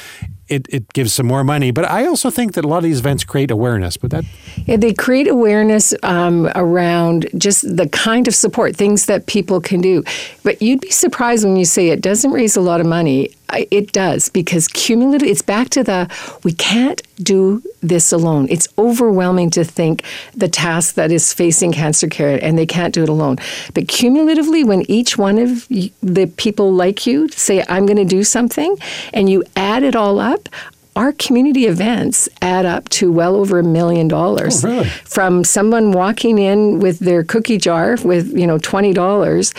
it, 0.48 0.66
it 0.68 0.92
gives 0.92 1.12
some 1.12 1.26
more 1.26 1.44
money. 1.44 1.70
But 1.70 1.84
I 1.84 2.06
also 2.06 2.30
think 2.30 2.54
that 2.54 2.64
a 2.64 2.68
lot 2.68 2.78
of 2.78 2.84
these 2.84 2.98
events 2.98 3.22
create 3.22 3.52
awareness. 3.52 3.96
But 3.96 4.10
that 4.10 4.24
yeah, 4.64 4.78
they 4.78 4.94
create 4.94 5.28
awareness 5.28 5.94
um, 6.02 6.50
around 6.56 7.28
just 7.38 7.76
the 7.76 7.88
kind 7.88 8.26
of 8.26 8.34
support, 8.34 8.74
things 8.74 9.06
that 9.06 9.26
people 9.26 9.60
can 9.60 9.80
do. 9.80 10.02
But 10.42 10.60
you'd 10.60 10.80
be 10.80 10.90
surprised 10.90 11.44
when 11.44 11.54
you 11.54 11.64
say 11.64 11.90
it 11.90 12.00
doesn't 12.00 12.32
raise 12.32 12.56
a 12.56 12.60
lot 12.60 12.80
of 12.80 12.86
money. 12.86 13.30
It 13.52 13.92
does 13.92 14.28
because 14.28 14.68
cumulative. 14.68 15.28
It's 15.28 15.42
back 15.42 15.70
to 15.70 15.84
the 15.84 16.08
we 16.42 16.52
can't 16.52 17.02
do 17.22 17.62
this 17.80 18.12
alone. 18.12 18.48
It's 18.50 18.68
overwhelming 18.76 19.50
to 19.50 19.64
think 19.64 20.02
the 20.34 20.48
task 20.48 20.94
that 20.96 21.12
is 21.12 21.32
facing 21.32 21.72
cancer 21.72 22.08
care, 22.08 22.38
and 22.42 22.58
they 22.58 22.66
can't 22.66 22.92
do 22.92 23.02
it 23.02 23.08
alone. 23.08 23.36
But 23.72 23.88
cumulatively, 23.88 24.64
when 24.64 24.82
each 24.90 25.16
one 25.16 25.38
of 25.38 25.68
the 25.68 26.26
people 26.36 26.72
like 26.72 27.06
you 27.06 27.28
say, 27.28 27.64
"I'm 27.68 27.86
going 27.86 27.96
to 27.96 28.04
do 28.04 28.24
something," 28.24 28.76
and 29.14 29.30
you 29.30 29.44
add 29.54 29.82
it 29.82 29.94
all 29.94 30.18
up, 30.18 30.48
our 30.96 31.12
community 31.12 31.66
events 31.66 32.28
add 32.40 32.64
up 32.64 32.88
to 32.88 33.12
well 33.12 33.36
over 33.36 33.58
a 33.58 33.62
million 33.62 34.08
dollars. 34.08 34.64
Oh, 34.64 34.68
really? 34.68 34.88
From 34.88 35.44
someone 35.44 35.92
walking 35.92 36.38
in 36.38 36.80
with 36.80 36.98
their 36.98 37.22
cookie 37.22 37.58
jar 37.58 37.96
with, 38.02 38.36
you 38.36 38.46
know, 38.46 38.58
twenty 38.58 38.92
dollars 38.92 39.54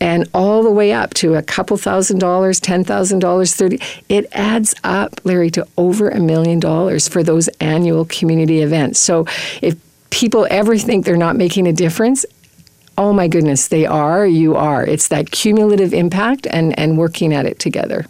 and 0.00 0.28
all 0.34 0.62
the 0.62 0.70
way 0.70 0.92
up 0.92 1.14
to 1.14 1.34
a 1.34 1.42
couple 1.42 1.76
thousand 1.76 2.18
dollars, 2.18 2.60
ten 2.60 2.84
thousand 2.84 3.20
dollars, 3.20 3.54
thirty 3.54 3.80
it 4.08 4.26
adds 4.32 4.74
up, 4.84 5.20
Larry, 5.24 5.50
to 5.50 5.66
over 5.76 6.10
a 6.10 6.20
million 6.20 6.60
dollars 6.60 7.08
for 7.08 7.22
those 7.22 7.48
annual 7.60 8.04
community 8.04 8.60
events. 8.60 9.00
So 9.00 9.26
if 9.62 9.76
people 10.10 10.46
ever 10.50 10.76
think 10.76 11.06
they're 11.06 11.16
not 11.16 11.36
making 11.36 11.66
a 11.66 11.72
difference, 11.72 12.26
oh 12.98 13.14
my 13.14 13.28
goodness, 13.28 13.68
they 13.68 13.86
are, 13.86 14.26
you 14.26 14.54
are. 14.54 14.84
It's 14.84 15.08
that 15.08 15.30
cumulative 15.30 15.94
impact 15.94 16.46
and, 16.50 16.78
and 16.78 16.98
working 16.98 17.32
at 17.32 17.46
it 17.46 17.58
together. 17.58 18.04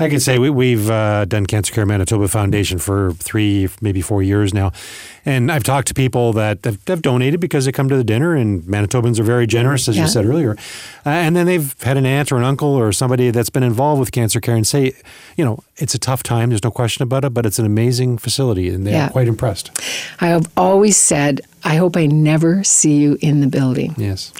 I 0.00 0.08
can 0.08 0.20
say 0.20 0.38
we, 0.38 0.72
have 0.72 0.90
uh, 0.90 1.24
done 1.26 1.46
Cancer 1.46 1.72
Care 1.74 1.86
Manitoba 1.86 2.28
Foundation 2.28 2.78
for 2.78 3.12
three, 3.12 3.68
maybe 3.80 4.00
four 4.00 4.22
years 4.22 4.54
now. 4.54 4.72
And 5.26 5.52
I've 5.52 5.64
talked 5.64 5.88
to 5.88 5.94
people 5.94 6.32
that 6.32 6.64
have, 6.64 6.78
have 6.86 7.02
donated 7.02 7.40
because 7.40 7.66
they 7.66 7.72
come 7.72 7.88
to 7.90 7.96
the 7.96 8.04
dinner, 8.04 8.34
and 8.34 8.62
Manitobans 8.62 9.20
are 9.20 9.24
very 9.24 9.46
generous, 9.46 9.88
as 9.88 9.96
yeah. 9.96 10.02
you 10.02 10.08
said 10.08 10.24
earlier. 10.24 10.52
Uh, 11.04 11.10
and 11.10 11.36
then 11.36 11.44
they've 11.46 11.80
had 11.82 11.98
an 11.98 12.06
aunt 12.06 12.32
or 12.32 12.36
an 12.36 12.44
uncle 12.44 12.68
or 12.68 12.92
somebody 12.92 13.30
that's 13.30 13.50
been 13.50 13.62
involved 13.62 14.00
with 14.00 14.12
cancer 14.12 14.40
care 14.40 14.56
and 14.56 14.66
say, 14.66 14.92
you 15.36 15.44
know, 15.44 15.62
it's 15.76 15.94
a 15.94 15.98
tough 15.98 16.22
time, 16.22 16.48
there's 16.48 16.64
no 16.64 16.70
question 16.70 17.02
about 17.02 17.24
it, 17.24 17.34
but 17.34 17.44
it's 17.44 17.58
an 17.58 17.66
amazing 17.66 18.16
facility, 18.16 18.70
and 18.70 18.86
they're 18.86 18.94
yeah. 18.94 19.08
quite 19.10 19.28
impressed. 19.28 19.70
I 20.20 20.28
have 20.28 20.50
always 20.56 20.96
said, 20.96 21.42
I 21.62 21.76
hope 21.76 21.96
I 21.96 22.06
never 22.06 22.64
see 22.64 22.96
you 22.96 23.18
in 23.20 23.40
the 23.40 23.46
building. 23.46 23.94
Yes. 23.98 24.32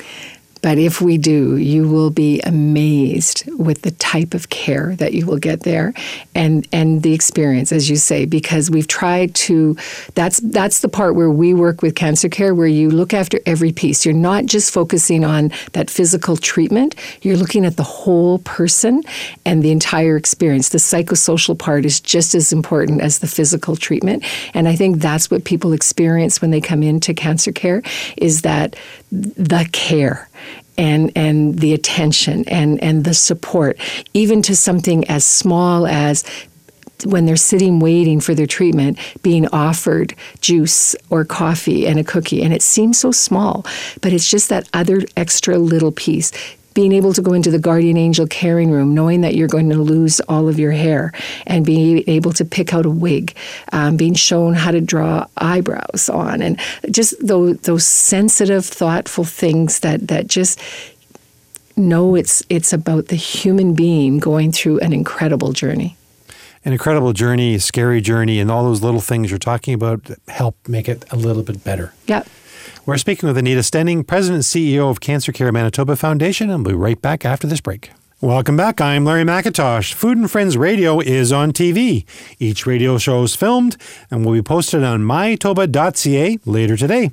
But 0.62 0.78
if 0.78 1.00
we 1.00 1.18
do, 1.18 1.56
you 1.56 1.88
will 1.88 2.10
be 2.10 2.40
amazed 2.42 3.48
with 3.58 3.82
the 3.82 3.90
type 3.92 4.34
of 4.34 4.48
care 4.48 4.94
that 4.96 5.12
you 5.12 5.26
will 5.26 5.38
get 5.38 5.60
there 5.60 5.94
and 6.34 6.66
and 6.72 7.02
the 7.02 7.14
experience 7.14 7.72
as 7.72 7.88
you 7.88 7.96
say 7.96 8.24
because 8.24 8.70
we've 8.70 8.88
tried 8.88 9.34
to 9.34 9.76
that's 10.14 10.40
that's 10.40 10.80
the 10.80 10.88
part 10.88 11.14
where 11.14 11.30
we 11.30 11.54
work 11.54 11.82
with 11.82 11.94
cancer 11.94 12.28
care 12.28 12.54
where 12.54 12.66
you 12.66 12.90
look 12.90 13.14
after 13.14 13.38
every 13.46 13.72
piece. 13.72 14.04
You're 14.04 14.14
not 14.14 14.46
just 14.46 14.72
focusing 14.72 15.24
on 15.24 15.50
that 15.72 15.90
physical 15.90 16.36
treatment, 16.36 16.94
you're 17.22 17.36
looking 17.36 17.64
at 17.64 17.76
the 17.76 17.82
whole 17.82 18.38
person 18.40 19.02
and 19.44 19.62
the 19.62 19.70
entire 19.70 20.16
experience. 20.16 20.70
The 20.70 20.78
psychosocial 20.78 21.58
part 21.58 21.84
is 21.84 22.00
just 22.00 22.34
as 22.34 22.52
important 22.52 23.00
as 23.00 23.20
the 23.20 23.26
physical 23.26 23.76
treatment 23.76 24.24
and 24.54 24.68
I 24.68 24.76
think 24.76 24.98
that's 24.98 25.30
what 25.30 25.44
people 25.44 25.72
experience 25.72 26.40
when 26.40 26.50
they 26.50 26.60
come 26.60 26.82
into 26.82 27.14
cancer 27.14 27.52
care 27.52 27.82
is 28.16 28.42
that 28.42 28.76
the 29.10 29.68
care 29.72 30.28
and 30.78 31.12
and 31.14 31.58
the 31.58 31.72
attention 31.72 32.48
and 32.48 32.82
and 32.82 33.04
the 33.04 33.14
support 33.14 33.78
even 34.14 34.42
to 34.42 34.56
something 34.56 35.08
as 35.08 35.24
small 35.24 35.86
as 35.86 36.24
when 37.04 37.26
they're 37.26 37.36
sitting 37.36 37.80
waiting 37.80 38.20
for 38.20 38.34
their 38.34 38.46
treatment, 38.46 38.98
being 39.22 39.46
offered 39.48 40.14
juice 40.40 40.94
or 41.08 41.24
coffee 41.24 41.86
and 41.86 41.98
a 41.98 42.04
cookie. 42.04 42.42
And 42.42 42.52
it 42.52 42.62
seems 42.62 42.98
so 42.98 43.10
small, 43.10 43.64
but 44.00 44.12
it's 44.12 44.30
just 44.30 44.48
that 44.48 44.68
other 44.74 45.00
extra 45.16 45.58
little 45.58 45.92
piece 45.92 46.32
being 46.74 46.92
able 46.92 47.12
to 47.12 47.22
go 47.22 47.32
into 47.32 47.50
the 47.50 47.58
guardian 47.58 47.96
angel 47.96 48.26
caring 48.26 48.70
room, 48.70 48.94
knowing 48.94 49.22
that 49.22 49.34
you're 49.34 49.48
going 49.48 49.68
to 49.70 49.76
lose 49.76 50.20
all 50.28 50.48
of 50.48 50.58
your 50.58 50.72
hair, 50.72 51.12
and 51.46 51.64
being 51.64 52.04
able 52.06 52.32
to 52.32 52.44
pick 52.44 52.72
out 52.72 52.86
a 52.86 52.90
wig, 52.90 53.34
um, 53.72 53.96
being 53.96 54.14
shown 54.14 54.54
how 54.54 54.70
to 54.70 54.80
draw 54.80 55.26
eyebrows 55.36 56.08
on, 56.08 56.42
and 56.42 56.60
just 56.90 57.14
those, 57.26 57.58
those 57.60 57.86
sensitive, 57.86 58.64
thoughtful 58.64 59.24
things 59.24 59.80
that 59.80 60.08
that 60.08 60.26
just 60.26 60.60
know 61.76 62.14
it's 62.14 62.42
it's 62.48 62.72
about 62.72 63.06
the 63.06 63.16
human 63.16 63.74
being 63.74 64.18
going 64.18 64.52
through 64.52 64.78
an 64.80 64.92
incredible 64.92 65.52
journey. 65.52 65.96
An 66.62 66.72
incredible 66.72 67.14
journey, 67.14 67.54
a 67.54 67.60
scary 67.60 68.02
journey, 68.02 68.38
and 68.38 68.50
all 68.50 68.64
those 68.64 68.82
little 68.82 69.00
things 69.00 69.30
you're 69.30 69.38
talking 69.38 69.72
about 69.72 70.10
help 70.28 70.56
make 70.68 70.90
it 70.90 71.06
a 71.10 71.16
little 71.16 71.42
bit 71.42 71.64
better. 71.64 71.94
Yeah. 72.06 72.24
We're 72.90 72.98
speaking 72.98 73.28
with 73.28 73.38
Anita 73.38 73.60
Stenning, 73.60 74.04
President 74.04 74.38
and 74.38 74.42
CEO 74.42 74.90
of 74.90 74.98
Cancer 74.98 75.30
Care 75.30 75.52
Manitoba 75.52 75.94
Foundation, 75.94 76.50
and 76.50 76.66
we'll 76.66 76.74
be 76.74 76.76
right 76.76 77.00
back 77.00 77.24
after 77.24 77.46
this 77.46 77.60
break. 77.60 77.92
Welcome 78.22 78.54
back. 78.54 78.82
I'm 78.82 79.06
Larry 79.06 79.24
McIntosh. 79.24 79.94
Food 79.94 80.18
and 80.18 80.30
Friends 80.30 80.54
Radio 80.54 81.00
is 81.00 81.32
on 81.32 81.54
TV. 81.54 82.04
Each 82.38 82.66
radio 82.66 82.98
show 82.98 83.22
is 83.22 83.34
filmed 83.34 83.78
and 84.10 84.26
will 84.26 84.34
be 84.34 84.42
posted 84.42 84.84
on 84.84 85.00
mytoba.ca 85.00 86.38
later 86.44 86.76
today. 86.76 87.12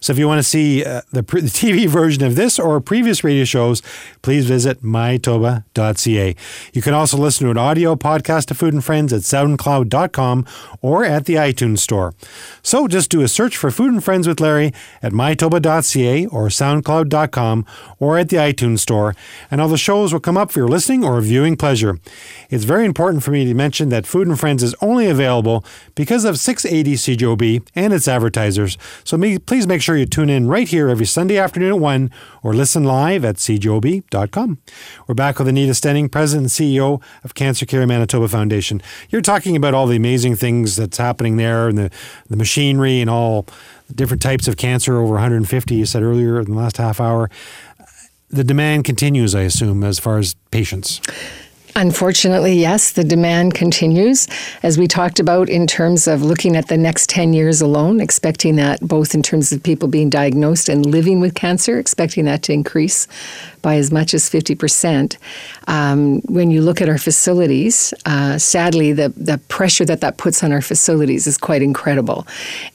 So 0.00 0.12
if 0.12 0.18
you 0.18 0.26
want 0.26 0.40
to 0.40 0.42
see 0.42 0.84
uh, 0.84 1.02
the, 1.12 1.22
the, 1.22 1.42
TV 1.42 1.86
version 1.86 2.24
of 2.24 2.34
this 2.34 2.58
or 2.58 2.80
previous 2.80 3.22
radio 3.22 3.44
shows, 3.44 3.80
please 4.22 4.46
visit 4.46 4.82
mytoba.ca. 4.82 6.36
You 6.72 6.82
can 6.82 6.94
also 6.94 7.16
listen 7.16 7.44
to 7.44 7.50
an 7.52 7.58
audio 7.58 7.94
podcast 7.94 8.50
of 8.50 8.56
Food 8.56 8.74
and 8.74 8.84
Friends 8.84 9.12
at 9.12 9.20
soundcloud.com 9.20 10.46
or 10.80 11.04
at 11.04 11.26
the 11.26 11.34
iTunes 11.34 11.78
Store. 11.78 12.12
So 12.62 12.88
just 12.88 13.10
do 13.10 13.20
a 13.20 13.28
search 13.28 13.56
for 13.56 13.70
Food 13.70 13.92
and 13.92 14.02
Friends 14.02 14.26
with 14.26 14.40
Larry 14.40 14.72
at 15.00 15.12
mytoba.ca 15.12 16.26
or 16.26 16.48
soundcloud.com 16.48 17.66
or 18.00 18.18
at 18.18 18.30
the 18.30 18.38
iTunes 18.38 18.80
Store, 18.80 19.14
and 19.48 19.60
all 19.60 19.68
the 19.68 19.78
shows 19.78 20.12
will 20.12 20.18
come 20.18 20.38
up 20.40 20.50
for 20.50 20.58
your 20.58 20.68
listening 20.68 21.04
or 21.04 21.20
viewing 21.20 21.56
pleasure. 21.56 21.98
It's 22.48 22.64
very 22.64 22.86
important 22.86 23.22
for 23.22 23.30
me 23.30 23.44
to 23.44 23.54
mention 23.54 23.90
that 23.90 24.06
Food 24.06 24.26
and 24.26 24.40
Friends 24.40 24.62
is 24.62 24.74
only 24.80 25.06
available 25.06 25.64
because 25.94 26.24
of 26.24 26.38
680 26.38 26.94
CJOB 26.94 27.68
and 27.74 27.92
its 27.92 28.08
advertisers. 28.08 28.78
So 29.04 29.18
please 29.46 29.66
make 29.66 29.82
sure 29.82 29.96
you 29.96 30.06
tune 30.06 30.30
in 30.30 30.48
right 30.48 30.66
here 30.66 30.88
every 30.88 31.06
Sunday 31.06 31.38
afternoon 31.38 31.74
at 31.74 31.78
1 31.78 32.10
or 32.42 32.54
listen 32.54 32.84
live 32.84 33.24
at 33.24 33.36
cjob.com. 33.36 34.58
We're 35.06 35.14
back 35.14 35.38
with 35.38 35.48
Anita 35.48 35.72
Stenning, 35.72 36.10
President 36.10 36.44
and 36.44 36.50
CEO 36.50 37.02
of 37.22 37.34
Cancer 37.34 37.66
Care 37.66 37.86
Manitoba 37.86 38.28
Foundation. 38.28 38.80
You're 39.10 39.20
talking 39.20 39.56
about 39.56 39.74
all 39.74 39.86
the 39.86 39.96
amazing 39.96 40.36
things 40.36 40.76
that's 40.76 40.98
happening 40.98 41.36
there 41.36 41.68
and 41.68 41.76
the, 41.76 41.90
the 42.28 42.36
machinery 42.36 43.00
and 43.00 43.10
all 43.10 43.46
different 43.94 44.22
types 44.22 44.48
of 44.48 44.56
cancer, 44.56 44.98
over 44.98 45.14
150, 45.14 45.74
you 45.74 45.84
said 45.84 46.02
earlier 46.02 46.40
in 46.40 46.46
the 46.46 46.56
last 46.56 46.76
half 46.76 47.00
hour. 47.00 47.28
The 48.30 48.44
demand 48.44 48.84
continues, 48.84 49.34
I 49.34 49.42
assume, 49.42 49.82
as 49.82 49.98
far 49.98 50.18
as 50.18 50.34
patients. 50.52 51.00
Unfortunately, 51.76 52.54
yes, 52.54 52.92
the 52.92 53.04
demand 53.04 53.54
continues. 53.54 54.26
As 54.62 54.76
we 54.76 54.86
talked 54.86 55.20
about 55.20 55.48
in 55.48 55.66
terms 55.66 56.08
of 56.08 56.22
looking 56.22 56.56
at 56.56 56.68
the 56.68 56.76
next 56.76 57.08
10 57.10 57.32
years 57.32 57.60
alone, 57.60 58.00
expecting 58.00 58.56
that 58.56 58.80
both 58.80 59.14
in 59.14 59.22
terms 59.22 59.52
of 59.52 59.62
people 59.62 59.88
being 59.88 60.10
diagnosed 60.10 60.68
and 60.68 60.84
living 60.84 61.20
with 61.20 61.34
cancer, 61.34 61.78
expecting 61.78 62.24
that 62.24 62.42
to 62.44 62.52
increase 62.52 63.06
by 63.62 63.76
as 63.76 63.92
much 63.92 64.14
as 64.14 64.28
50%. 64.28 65.16
Um, 65.68 66.20
when 66.22 66.50
you 66.50 66.62
look 66.62 66.80
at 66.80 66.88
our 66.88 66.98
facilities, 66.98 67.94
uh, 68.06 68.38
sadly, 68.38 68.92
the, 68.92 69.10
the 69.10 69.38
pressure 69.48 69.84
that 69.84 70.00
that 70.00 70.16
puts 70.16 70.42
on 70.42 70.52
our 70.52 70.62
facilities 70.62 71.26
is 71.26 71.36
quite 71.36 71.62
incredible. 71.62 72.26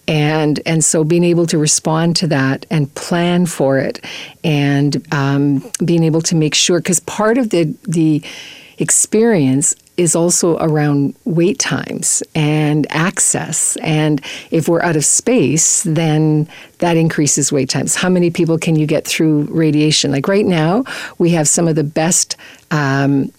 And, 0.07 0.59
and 0.65 0.83
so 0.83 1.03
being 1.03 1.23
able 1.23 1.47
to 1.47 1.57
respond 1.57 2.15
to 2.17 2.27
that 2.27 2.65
and 2.69 2.93
plan 2.95 3.45
for 3.45 3.77
it 3.79 4.03
and 4.43 5.05
um, 5.13 5.69
being 5.83 6.03
able 6.03 6.21
to 6.21 6.35
make 6.35 6.55
sure, 6.55 6.79
because 6.79 6.99
part 7.01 7.37
of 7.37 7.49
the, 7.49 7.75
the 7.83 8.23
experience 8.77 9.75
is 9.97 10.15
also 10.15 10.57
around 10.57 11.15
wait 11.23 11.57
times 11.57 12.21
and 12.33 12.85
access. 12.89 13.77
And 13.77 14.21
if 14.51 14.67
we're 14.67 14.81
out 14.81 14.95
of 14.95 15.05
space, 15.05 15.83
then 15.83 16.47
that 16.79 16.97
increases 16.97 17.51
wait 17.51 17.69
times. 17.69 17.95
How 17.95 18.09
many 18.09 18.29
people 18.29 18.57
can 18.57 18.75
you 18.75 18.85
get 18.85 19.05
through 19.05 19.43
radiation? 19.43 20.11
Like 20.11 20.27
right 20.27 20.45
now, 20.45 20.83
we 21.17 21.29
have 21.31 21.47
some 21.47 21.67
of 21.67 21.75
the 21.75 21.83
best. 21.83 22.35
Um, 22.71 23.31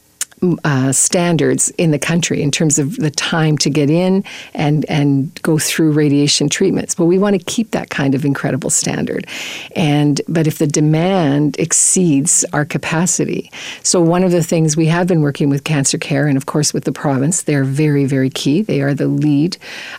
uh, 0.64 0.92
standards 0.92 1.70
in 1.78 1.90
the 1.90 1.98
country 1.98 2.42
in 2.42 2.50
terms 2.50 2.78
of 2.78 2.96
the 2.96 3.10
time 3.10 3.56
to 3.58 3.70
get 3.70 3.90
in 3.90 4.22
and 4.54 4.84
and 4.86 5.40
go 5.42 5.58
through 5.58 5.92
radiation 5.92 6.48
treatments. 6.48 6.94
But 6.94 7.06
we 7.06 7.18
want 7.18 7.38
to 7.38 7.44
keep 7.44 7.70
that 7.70 7.90
kind 7.90 8.14
of 8.14 8.24
incredible 8.24 8.70
standard. 8.70 9.26
And 9.74 10.20
but 10.28 10.46
if 10.46 10.58
the 10.58 10.66
demand 10.66 11.58
exceeds 11.58 12.44
our 12.52 12.64
capacity, 12.64 13.50
so 13.82 14.00
one 14.00 14.22
of 14.22 14.30
the 14.30 14.42
things 14.42 14.76
we 14.76 14.86
have 14.86 15.06
been 15.06 15.22
working 15.22 15.48
with 15.48 15.64
Cancer 15.64 15.98
Care 15.98 16.26
and 16.26 16.36
of 16.36 16.46
course 16.46 16.74
with 16.74 16.84
the 16.84 16.92
province, 16.92 17.42
they're 17.42 17.64
very 17.64 18.04
very 18.04 18.30
key. 18.30 18.62
They 18.62 18.82
are 18.82 18.94
the 18.94 19.08
lead. 19.08 19.56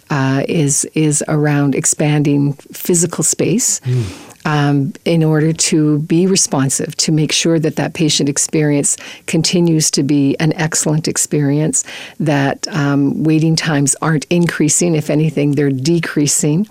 Uh, 0.09 0.43
is 0.47 0.85
is 0.93 1.23
around 1.27 1.75
expanding 1.75 2.53
physical 2.53 3.23
space. 3.23 3.79
Mm 3.81 4.26
um, 4.47 4.93
in 5.03 5.25
order 5.25 5.51
to 5.51 5.99
be 5.99 6.25
responsive, 6.25 6.95
to 6.95 7.11
make 7.11 7.33
sure 7.33 7.59
that 7.59 7.75
that 7.75 7.93
patient 7.93 8.29
experience 8.29 8.95
continues 9.25 9.91
to 9.91 10.03
be 10.03 10.37
an 10.39 10.53
excellent 10.53 11.05
experience, 11.07 11.83
that 12.21 12.65
um, 12.69 13.23
waiting 13.23 13.57
times 13.57 13.93
aren't 14.01 14.25
increasing. 14.29 14.95
If 14.95 15.09
anything, 15.09 15.51
they're 15.51 15.69
decreasing. 15.69 16.65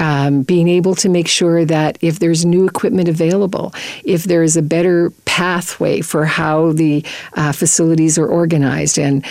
Um, 0.00 0.42
being 0.42 0.66
able 0.66 0.96
to 0.96 1.08
make 1.08 1.28
sure 1.28 1.64
that 1.64 1.96
if 2.00 2.18
there's 2.18 2.44
new 2.44 2.66
equipment 2.66 3.08
available, 3.08 3.72
if 4.02 4.24
there 4.24 4.42
is 4.42 4.56
a 4.56 4.62
better 4.62 5.12
pathway 5.24 6.00
for 6.00 6.24
how 6.24 6.72
the 6.72 7.04
uh, 7.34 7.52
facilities 7.52 8.18
are 8.18 8.26
organized 8.26 8.98
and 8.98 9.24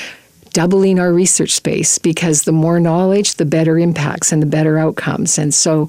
doubling 0.54 1.00
our 1.00 1.14
research 1.14 1.52
space 1.52 1.98
because 1.98 2.44
the 2.44 2.52
more 2.52 2.80
knowledge, 2.80 3.36
the 3.36 3.46
better 3.46 3.78
impacts 3.78 4.32
and 4.32 4.42
the 4.42 4.48
better 4.48 4.78
outcomes. 4.78 5.38
And 5.38 5.54
so 5.54 5.88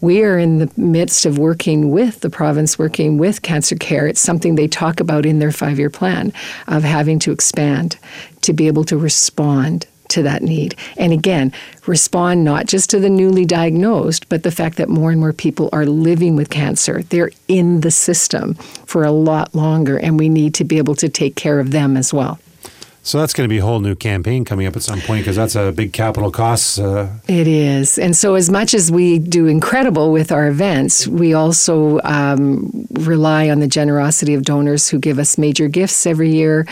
we 0.00 0.22
are 0.22 0.38
in 0.38 0.58
the 0.58 0.70
midst 0.76 1.24
of 1.24 1.38
working 1.38 1.90
with 1.90 2.20
the 2.20 2.30
province, 2.30 2.78
working 2.78 3.18
with 3.18 3.42
Cancer 3.42 3.76
Care. 3.76 4.06
It's 4.06 4.20
something 4.20 4.54
they 4.54 4.68
talk 4.68 5.00
about 5.00 5.26
in 5.26 5.38
their 5.38 5.52
five 5.52 5.78
year 5.78 5.90
plan 5.90 6.32
of 6.68 6.82
having 6.82 7.18
to 7.20 7.32
expand 7.32 7.98
to 8.42 8.52
be 8.52 8.66
able 8.66 8.84
to 8.84 8.98
respond 8.98 9.86
to 10.12 10.22
that 10.22 10.42
need. 10.42 10.74
And 10.98 11.12
again, 11.12 11.52
respond 11.86 12.44
not 12.44 12.66
just 12.66 12.90
to 12.90 13.00
the 13.00 13.08
newly 13.08 13.46
diagnosed, 13.46 14.28
but 14.28 14.42
the 14.42 14.50
fact 14.50 14.76
that 14.76 14.90
more 14.90 15.10
and 15.10 15.18
more 15.18 15.32
people 15.32 15.70
are 15.72 15.86
living 15.86 16.36
with 16.36 16.50
cancer. 16.50 17.02
They're 17.02 17.30
in 17.48 17.80
the 17.80 17.90
system 17.90 18.54
for 18.84 19.04
a 19.04 19.10
lot 19.10 19.54
longer, 19.54 19.98
and 19.98 20.18
we 20.18 20.28
need 20.28 20.54
to 20.54 20.64
be 20.64 20.76
able 20.76 20.94
to 20.96 21.08
take 21.08 21.34
care 21.34 21.58
of 21.58 21.70
them 21.70 21.96
as 21.96 22.12
well. 22.12 22.38
So 23.04 23.18
that's 23.18 23.32
going 23.32 23.48
to 23.48 23.52
be 23.52 23.58
a 23.58 23.62
whole 23.62 23.80
new 23.80 23.96
campaign 23.96 24.44
coming 24.44 24.66
up 24.66 24.76
at 24.76 24.82
some 24.82 25.00
point 25.00 25.22
because 25.22 25.34
that's 25.34 25.56
a 25.56 25.72
big 25.72 25.92
capital 25.92 26.30
cost. 26.30 26.78
Uh... 26.78 27.08
It 27.26 27.48
is. 27.48 27.98
And 27.98 28.16
so, 28.16 28.34
as 28.34 28.48
much 28.48 28.74
as 28.74 28.92
we 28.92 29.18
do 29.18 29.46
incredible 29.46 30.12
with 30.12 30.30
our 30.30 30.46
events, 30.46 31.08
we 31.08 31.34
also 31.34 32.00
um, 32.04 32.86
rely 32.92 33.50
on 33.50 33.58
the 33.58 33.66
generosity 33.66 34.34
of 34.34 34.44
donors 34.44 34.88
who 34.88 35.00
give 35.00 35.18
us 35.18 35.36
major 35.36 35.66
gifts 35.66 36.06
every 36.06 36.30
year 36.30 36.64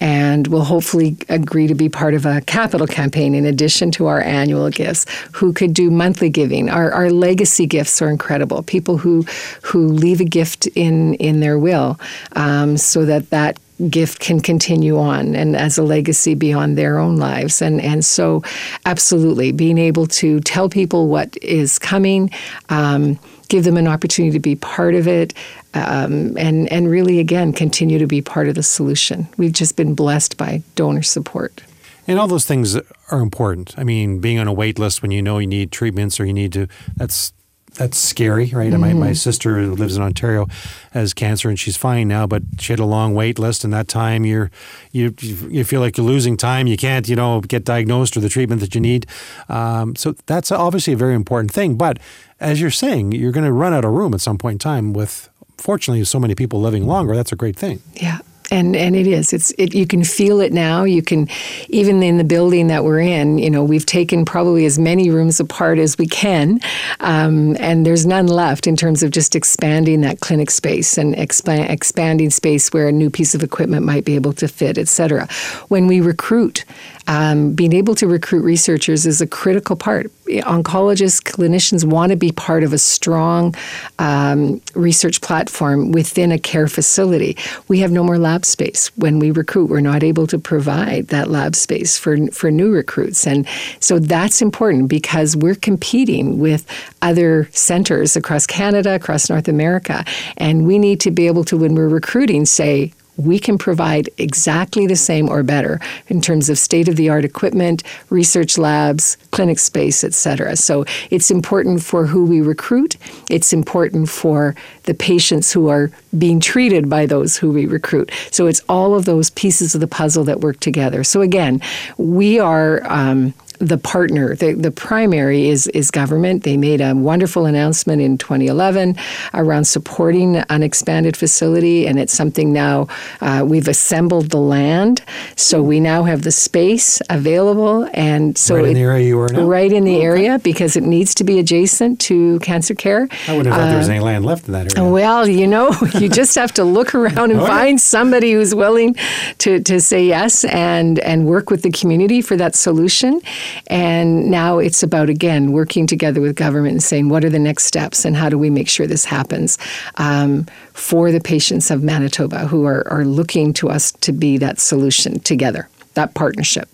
and 0.00 0.48
will 0.48 0.64
hopefully 0.64 1.16
agree 1.28 1.66
to 1.66 1.74
be 1.74 1.88
part 1.88 2.14
of 2.14 2.26
a 2.26 2.40
capital 2.42 2.86
campaign 2.86 3.34
in 3.34 3.46
addition 3.46 3.90
to 3.92 4.06
our 4.06 4.20
annual 4.20 4.68
gifts 4.70 5.06
who 5.32 5.52
could 5.52 5.72
do 5.72 5.90
monthly 5.90 6.28
giving 6.28 6.68
our, 6.68 6.90
our 6.92 7.10
legacy 7.10 7.64
gifts 7.64 8.02
are 8.02 8.10
incredible 8.10 8.62
people 8.64 8.98
who 8.98 9.24
who 9.62 9.86
leave 9.86 10.20
a 10.20 10.24
gift 10.24 10.66
in 10.74 11.14
in 11.14 11.40
their 11.40 11.58
will 11.58 11.98
um, 12.32 12.76
so 12.76 13.04
that 13.04 13.30
that 13.30 13.58
gift 13.88 14.20
can 14.20 14.40
continue 14.40 14.98
on 14.98 15.34
and 15.34 15.56
as 15.56 15.78
a 15.78 15.82
legacy 15.82 16.34
beyond 16.34 16.78
their 16.78 16.98
own 16.98 17.16
lives. 17.16 17.60
And, 17.60 17.80
and 17.80 18.04
so, 18.04 18.42
absolutely, 18.86 19.52
being 19.52 19.78
able 19.78 20.06
to 20.08 20.40
tell 20.40 20.68
people 20.68 21.08
what 21.08 21.36
is 21.42 21.78
coming, 21.78 22.30
um, 22.68 23.18
give 23.48 23.64
them 23.64 23.76
an 23.76 23.88
opportunity 23.88 24.32
to 24.32 24.40
be 24.40 24.56
part 24.56 24.94
of 24.94 25.08
it, 25.08 25.34
um, 25.74 26.36
and, 26.38 26.70
and 26.70 26.88
really, 26.88 27.18
again, 27.18 27.52
continue 27.52 27.98
to 27.98 28.06
be 28.06 28.22
part 28.22 28.48
of 28.48 28.54
the 28.54 28.62
solution. 28.62 29.26
We've 29.36 29.52
just 29.52 29.76
been 29.76 29.94
blessed 29.94 30.36
by 30.36 30.62
donor 30.76 31.02
support. 31.02 31.62
And 32.06 32.18
all 32.18 32.28
those 32.28 32.44
things 32.44 32.76
are 33.10 33.20
important. 33.20 33.74
I 33.78 33.84
mean, 33.84 34.20
being 34.20 34.38
on 34.38 34.46
a 34.46 34.52
wait 34.52 34.78
list 34.78 35.02
when 35.02 35.10
you 35.10 35.22
know 35.22 35.38
you 35.38 35.46
need 35.46 35.72
treatments 35.72 36.20
or 36.20 36.26
you 36.26 36.34
need 36.34 36.52
to, 36.52 36.68
that's 36.96 37.32
that's 37.74 37.98
scary, 37.98 38.46
right? 38.52 38.70
Mm-hmm. 38.70 38.80
My, 38.80 38.92
my 38.92 39.06
mm-hmm. 39.06 39.14
sister 39.14 39.58
who 39.58 39.74
lives 39.74 39.96
in 39.96 40.02
Ontario 40.02 40.46
has 40.92 41.12
cancer 41.12 41.48
and 41.48 41.58
she's 41.58 41.76
fine 41.76 42.08
now, 42.08 42.26
but 42.26 42.42
she 42.58 42.72
had 42.72 42.80
a 42.80 42.84
long 42.84 43.14
wait 43.14 43.38
list, 43.38 43.64
and 43.64 43.72
that 43.72 43.88
time 43.88 44.24
you're 44.24 44.50
you 44.92 45.14
you 45.20 45.64
feel 45.64 45.80
like 45.80 45.96
you're 45.96 46.06
losing 46.06 46.36
time. 46.36 46.66
You 46.66 46.76
can't 46.76 47.08
you 47.08 47.16
know 47.16 47.40
get 47.40 47.64
diagnosed 47.64 48.16
or 48.16 48.20
the 48.20 48.28
treatment 48.28 48.60
that 48.60 48.74
you 48.74 48.80
need. 48.80 49.06
Um, 49.48 49.96
so 49.96 50.12
that's 50.26 50.52
obviously 50.52 50.92
a 50.92 50.96
very 50.96 51.14
important 51.14 51.52
thing. 51.52 51.76
But 51.76 51.98
as 52.40 52.60
you're 52.60 52.70
saying, 52.70 53.12
you're 53.12 53.32
going 53.32 53.46
to 53.46 53.52
run 53.52 53.74
out 53.74 53.84
of 53.84 53.92
room 53.92 54.14
at 54.14 54.20
some 54.20 54.38
point 54.38 54.54
in 54.54 54.58
time. 54.60 54.92
With 54.92 55.28
fortunately 55.58 56.04
so 56.04 56.20
many 56.20 56.34
people 56.34 56.60
living 56.60 56.86
longer, 56.86 57.16
that's 57.16 57.32
a 57.32 57.36
great 57.36 57.56
thing. 57.56 57.80
Yeah 57.94 58.20
and 58.50 58.76
and 58.76 58.94
it 58.96 59.06
is. 59.06 59.32
It's 59.32 59.52
it, 59.58 59.74
you 59.74 59.86
can 59.86 60.04
feel 60.04 60.40
it 60.40 60.52
now. 60.52 60.84
You 60.84 61.02
can 61.02 61.28
even 61.68 62.02
in 62.02 62.18
the 62.18 62.24
building 62.24 62.68
that 62.68 62.84
we're 62.84 63.00
in 63.00 63.38
you 63.38 63.50
know 63.50 63.64
we've 63.64 63.86
taken 63.86 64.24
probably 64.24 64.64
as 64.64 64.78
many 64.78 65.10
rooms 65.10 65.40
apart 65.40 65.78
as 65.78 65.98
we 65.98 66.06
can 66.06 66.60
um, 67.00 67.56
and 67.58 67.84
there's 67.86 68.06
none 68.06 68.26
left 68.26 68.66
in 68.66 68.76
terms 68.76 69.02
of 69.02 69.10
just 69.10 69.34
expanding 69.34 70.00
that 70.02 70.20
clinic 70.20 70.50
space 70.50 70.98
and 70.98 71.14
expa- 71.14 71.68
expanding 71.68 72.30
space 72.30 72.72
where 72.72 72.88
a 72.88 72.92
new 72.92 73.10
piece 73.10 73.34
of 73.34 73.42
equipment 73.42 73.84
might 73.84 74.04
be 74.04 74.14
able 74.14 74.32
to 74.32 74.48
fit 74.48 74.78
etc 74.78 75.28
when 75.68 75.86
we 75.86 76.00
recruit 76.00 76.64
um, 77.06 77.52
being 77.52 77.72
able 77.72 77.94
to 77.96 78.06
recruit 78.06 78.42
researchers 78.42 79.06
is 79.06 79.20
a 79.20 79.26
critical 79.26 79.76
part. 79.76 80.10
Oncologists, 80.26 81.22
clinicians 81.22 81.84
want 81.84 82.10
to 82.10 82.16
be 82.16 82.32
part 82.32 82.62
of 82.62 82.72
a 82.72 82.78
strong 82.78 83.54
um, 83.98 84.60
research 84.74 85.20
platform 85.20 85.92
within 85.92 86.32
a 86.32 86.38
care 86.38 86.66
facility. 86.66 87.36
We 87.68 87.80
have 87.80 87.92
no 87.92 88.02
more 88.02 88.18
lab 88.18 88.44
space. 88.44 88.88
When 88.96 89.18
we 89.18 89.30
recruit, 89.30 89.68
we're 89.68 89.80
not 89.80 90.02
able 90.02 90.26
to 90.28 90.38
provide 90.38 91.08
that 91.08 91.28
lab 91.28 91.54
space 91.54 91.98
for, 91.98 92.26
for 92.28 92.50
new 92.50 92.72
recruits. 92.72 93.26
And 93.26 93.46
so 93.80 93.98
that's 93.98 94.40
important 94.40 94.88
because 94.88 95.36
we're 95.36 95.54
competing 95.54 96.38
with 96.38 96.66
other 97.02 97.48
centers 97.52 98.16
across 98.16 98.46
Canada, 98.46 98.94
across 98.94 99.28
North 99.28 99.48
America. 99.48 100.04
And 100.38 100.66
we 100.66 100.78
need 100.78 101.00
to 101.00 101.10
be 101.10 101.26
able 101.26 101.44
to, 101.44 101.56
when 101.56 101.74
we're 101.74 101.88
recruiting, 101.88 102.46
say, 102.46 102.92
we 103.16 103.38
can 103.38 103.58
provide 103.58 104.08
exactly 104.18 104.86
the 104.86 104.96
same 104.96 105.28
or 105.28 105.42
better 105.42 105.80
in 106.08 106.20
terms 106.20 106.48
of 106.48 106.58
state 106.58 106.88
of 106.88 106.96
the 106.96 107.08
art 107.08 107.24
equipment, 107.24 107.82
research 108.10 108.58
labs, 108.58 109.16
clinic 109.30 109.58
space, 109.58 110.02
et 110.02 110.14
cetera. 110.14 110.56
So 110.56 110.84
it's 111.10 111.30
important 111.30 111.82
for 111.82 112.06
who 112.06 112.24
we 112.24 112.40
recruit. 112.40 112.96
It's 113.30 113.52
important 113.52 114.08
for 114.08 114.54
the 114.84 114.94
patients 114.94 115.52
who 115.52 115.68
are 115.68 115.90
being 116.18 116.40
treated 116.40 116.90
by 116.90 117.06
those 117.06 117.36
who 117.36 117.50
we 117.50 117.66
recruit. 117.66 118.10
So 118.30 118.46
it's 118.46 118.62
all 118.68 118.94
of 118.94 119.04
those 119.04 119.30
pieces 119.30 119.74
of 119.74 119.80
the 119.80 119.86
puzzle 119.86 120.24
that 120.24 120.40
work 120.40 120.60
together. 120.60 121.04
So 121.04 121.20
again, 121.20 121.60
we 121.98 122.38
are. 122.38 122.82
Um, 122.84 123.34
the 123.68 123.78
partner, 123.78 124.34
the, 124.36 124.54
the 124.54 124.70
primary 124.70 125.48
is, 125.48 125.66
is 125.68 125.90
government. 125.90 126.42
They 126.42 126.56
made 126.56 126.80
a 126.80 126.94
wonderful 126.94 127.46
announcement 127.46 128.02
in 128.02 128.18
2011 128.18 128.96
around 129.32 129.64
supporting 129.64 130.36
an 130.36 130.62
expanded 130.62 131.16
facility, 131.16 131.86
and 131.86 131.98
it's 131.98 132.12
something 132.12 132.52
now 132.52 132.88
uh, 133.20 133.44
we've 133.46 133.68
assembled 133.68 134.30
the 134.30 134.38
land. 134.38 135.02
So 135.36 135.62
we 135.62 135.80
now 135.80 136.04
have 136.04 136.22
the 136.22 136.30
space 136.30 137.00
available. 137.10 137.88
And 137.94 138.36
so 138.36 138.56
right 138.56 138.66
in 138.66 138.74
the 138.74 138.80
area 138.80 139.06
you 139.06 139.16
were 139.16 139.28
now? 139.28 139.46
Right 139.46 139.72
in 139.72 139.84
the 139.84 139.96
oh, 139.96 140.02
area 140.02 140.38
because 140.38 140.76
it 140.76 140.84
needs 140.84 141.14
to 141.16 141.24
be 141.24 141.38
adjacent 141.38 142.00
to 142.00 142.38
cancer 142.40 142.74
care. 142.74 143.08
I 143.28 143.36
wouldn't 143.36 143.46
have 143.46 143.54
thought 143.54 143.66
uh, 143.66 143.70
there 143.70 143.78
was 143.78 143.88
any 143.88 144.00
land 144.00 144.24
left 144.24 144.46
in 144.46 144.52
that 144.52 144.76
area. 144.76 144.90
Well, 144.90 145.28
you 145.28 145.46
know, 145.46 145.74
you 145.98 146.08
just 146.08 146.34
have 146.34 146.52
to 146.54 146.64
look 146.64 146.94
around 146.94 147.30
and 147.30 147.40
oh, 147.40 147.46
find 147.46 147.78
yeah. 147.78 147.82
somebody 147.82 148.32
who's 148.32 148.54
willing 148.54 148.94
to, 149.38 149.60
to 149.60 149.80
say 149.80 150.06
yes 150.06 150.44
and, 150.44 150.98
and 151.00 151.26
work 151.26 151.50
with 151.50 151.62
the 151.62 151.70
community 151.70 152.20
for 152.20 152.36
that 152.36 152.54
solution. 152.54 153.20
And 153.68 154.30
now 154.30 154.58
it's 154.58 154.82
about, 154.82 155.08
again, 155.08 155.52
working 155.52 155.86
together 155.86 156.20
with 156.20 156.36
government 156.36 156.72
and 156.72 156.82
saying, 156.82 157.08
what 157.08 157.24
are 157.24 157.30
the 157.30 157.38
next 157.38 157.64
steps 157.64 158.04
and 158.04 158.16
how 158.16 158.28
do 158.28 158.38
we 158.38 158.50
make 158.50 158.68
sure 158.68 158.86
this 158.86 159.04
happens 159.04 159.58
um, 159.96 160.46
for 160.72 161.10
the 161.12 161.20
patients 161.20 161.70
of 161.70 161.82
Manitoba 161.82 162.46
who 162.46 162.64
are, 162.64 162.86
are 162.88 163.04
looking 163.04 163.52
to 163.54 163.68
us 163.68 163.92
to 163.92 164.12
be 164.12 164.38
that 164.38 164.58
solution 164.60 165.20
together, 165.20 165.68
that 165.94 166.14
partnership. 166.14 166.68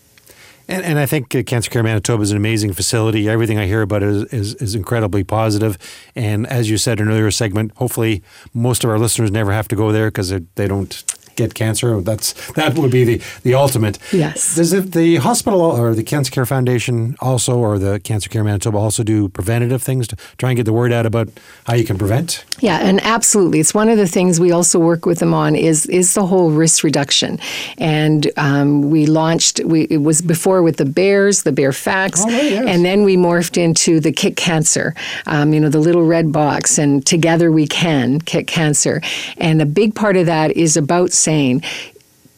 And, 0.70 0.84
and, 0.84 0.98
I 1.00 1.06
think 1.06 1.34
uh, 1.34 1.42
Cancer 1.42 1.68
Care 1.68 1.82
Manitoba 1.82 2.22
is 2.22 2.30
an 2.30 2.36
amazing 2.36 2.74
facility. 2.74 3.28
Everything 3.28 3.58
I 3.58 3.66
hear 3.66 3.82
about 3.82 4.04
it 4.04 4.08
is, 4.08 4.24
is, 4.32 4.54
is, 4.54 4.74
incredibly 4.76 5.24
positive. 5.24 5.76
And 6.14 6.46
as 6.46 6.70
you 6.70 6.78
said 6.78 7.00
in 7.00 7.08
an 7.08 7.12
earlier 7.12 7.32
segment, 7.32 7.72
hopefully 7.74 8.22
most 8.54 8.84
of 8.84 8.90
our 8.90 8.98
listeners 8.98 9.32
never 9.32 9.50
have 9.50 9.66
to 9.66 9.74
go 9.74 9.90
there 9.90 10.12
because 10.12 10.30
they 10.30 10.68
don't 10.68 11.02
get 11.36 11.54
cancer. 11.54 12.00
That's 12.00 12.32
that 12.52 12.78
would 12.78 12.90
be 12.90 13.04
the 13.04 13.22
the 13.42 13.54
ultimate. 13.54 13.98
Yes. 14.12 14.54
Does 14.54 14.72
it, 14.72 14.92
the 14.92 15.16
hospital 15.16 15.60
or 15.60 15.94
the 15.94 16.02
Cancer 16.02 16.30
Care 16.30 16.46
Foundation 16.46 17.16
also, 17.20 17.58
or 17.58 17.78
the 17.78 18.00
Cancer 18.00 18.28
Care 18.28 18.44
Manitoba 18.44 18.78
also 18.78 19.02
do 19.02 19.28
preventative 19.28 19.82
things 19.82 20.06
to 20.08 20.16
try 20.38 20.50
and 20.50 20.56
get 20.56 20.64
the 20.64 20.72
word 20.72 20.92
out 20.92 21.06
about 21.06 21.28
how 21.66 21.74
you 21.74 21.84
can 21.84 21.98
prevent? 21.98 22.44
Yeah, 22.60 22.78
and 22.78 23.00
absolutely, 23.02 23.60
it's 23.60 23.74
one 23.74 23.88
of 23.88 23.96
the 23.96 24.08
things 24.08 24.38
we 24.38 24.52
also 24.52 24.78
work 24.78 25.06
with 25.06 25.18
them 25.18 25.32
on 25.32 25.56
is 25.56 25.86
is 25.86 26.14
the 26.14 26.26
whole 26.26 26.50
risk 26.50 26.84
reduction, 26.84 27.38
and 27.78 28.30
um, 28.36 28.90
we 28.90 29.06
launched. 29.06 29.60
We 29.64 29.82
it 29.84 30.02
was 30.02 30.20
before 30.20 30.62
with 30.62 30.76
the 30.76 30.84
bears, 30.84 31.42
the 31.42 31.52
bear 31.52 31.72
facts, 31.72 32.22
oh, 32.22 32.30
right, 32.30 32.52
yes. 32.52 32.64
and 32.66 32.84
then 32.84 33.02
we 33.04 33.16
morphed 33.16 33.56
into 33.56 34.00
the 34.00 34.12
Kick 34.12 34.36
Cancer. 34.36 34.94
Um, 35.26 35.54
you 35.54 35.60
know, 35.60 35.68
the 35.68 35.78
little 35.78 36.04
red 36.04 36.32
box, 36.32 36.78
and 36.78 37.04
together 37.04 37.50
we 37.50 37.66
can 37.66 38.20
kick 38.20 38.46
cancer, 38.46 39.00
and 39.36 39.62
a 39.62 39.66
big 39.66 39.94
part 39.94 40.16
of 40.16 40.26
that 40.26 40.52
is 40.56 40.76
about 40.76 41.12
saying 41.20 41.62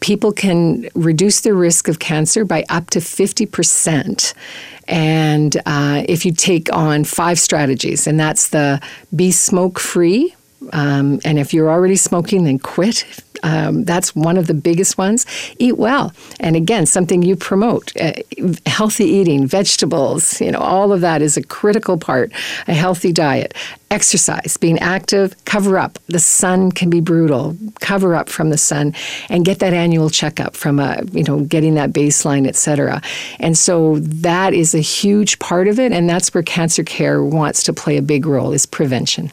people 0.01 0.33
can 0.33 0.89
reduce 0.95 1.41
their 1.41 1.55
risk 1.55 1.89
of 1.89 1.99
cancer 2.01 2.45
by 2.45 2.65
up 2.69 2.91
to 2.91 2.99
50%. 2.99 4.35
And 4.89 5.57
uh, 5.65 6.05
if 6.09 6.27
you 6.27 6.33
take 6.33 6.73
on 6.73 7.05
five 7.05 7.39
strategies, 7.39 8.07
and 8.07 8.19
that's 8.19 8.49
the 8.49 8.81
be 9.15 9.31
smoke 9.31 9.79
free, 9.79 10.35
um, 10.73 11.21
and 11.25 11.39
if 11.39 11.55
you're 11.55 11.71
already 11.71 11.97
smoking, 11.97 12.45
then 12.45 12.59
quit. 12.59 13.07
Um, 13.43 13.85
that's 13.85 14.15
one 14.15 14.37
of 14.37 14.47
the 14.47 14.55
biggest 14.55 14.99
ones. 14.99 15.27
Eat 15.59 15.77
well, 15.79 16.13
and 16.41 16.57
again, 16.57 16.87
something 16.87 17.23
you 17.23 17.37
promote: 17.37 17.93
uh, 18.01 18.13
healthy 18.67 19.05
eating, 19.05 19.47
vegetables. 19.47 20.41
You 20.41 20.53
know, 20.53 20.61
all 20.61 20.93
of 20.93 21.01
that 21.01 21.23
is 21.23 21.37
a 21.37 21.43
critical 21.43 21.99
part. 21.99 22.33
A 22.69 22.75
healthy 22.75 23.13
diet, 23.13 23.55
exercise, 23.91 24.57
being 24.57 24.79
active, 24.79 25.35
cover 25.45 25.79
up. 25.79 25.99
The 26.07 26.19
sun 26.19 26.73
can 26.73 26.91
be 26.91 27.01
brutal. 27.01 27.57
Cover 27.81 28.15
up 28.15 28.29
from 28.29 28.51
the 28.51 28.59
sun, 28.59 28.95
and 29.29 29.45
get 29.45 29.59
that 29.59 29.73
annual 29.73 30.11
checkup 30.11 30.57
from 30.57 30.79
a 30.79 31.03
you 31.13 31.25
know 31.25 31.41
getting 31.41 31.75
that 31.75 31.93
baseline, 31.93 32.47
etc. 32.47 33.03
And 33.41 33.57
so 33.59 33.99
that 33.99 34.55
is 34.55 34.75
a 34.75 34.81
huge 34.81 35.39
part 35.39 35.69
of 35.69 35.79
it, 35.79 35.93
and 35.93 36.09
that's 36.09 36.33
where 36.33 36.43
cancer 36.43 36.85
care 36.85 37.23
wants 37.23 37.63
to 37.65 37.73
play 37.73 37.97
a 37.97 38.03
big 38.03 38.27
role: 38.27 38.53
is 38.53 38.67
prevention. 38.67 39.33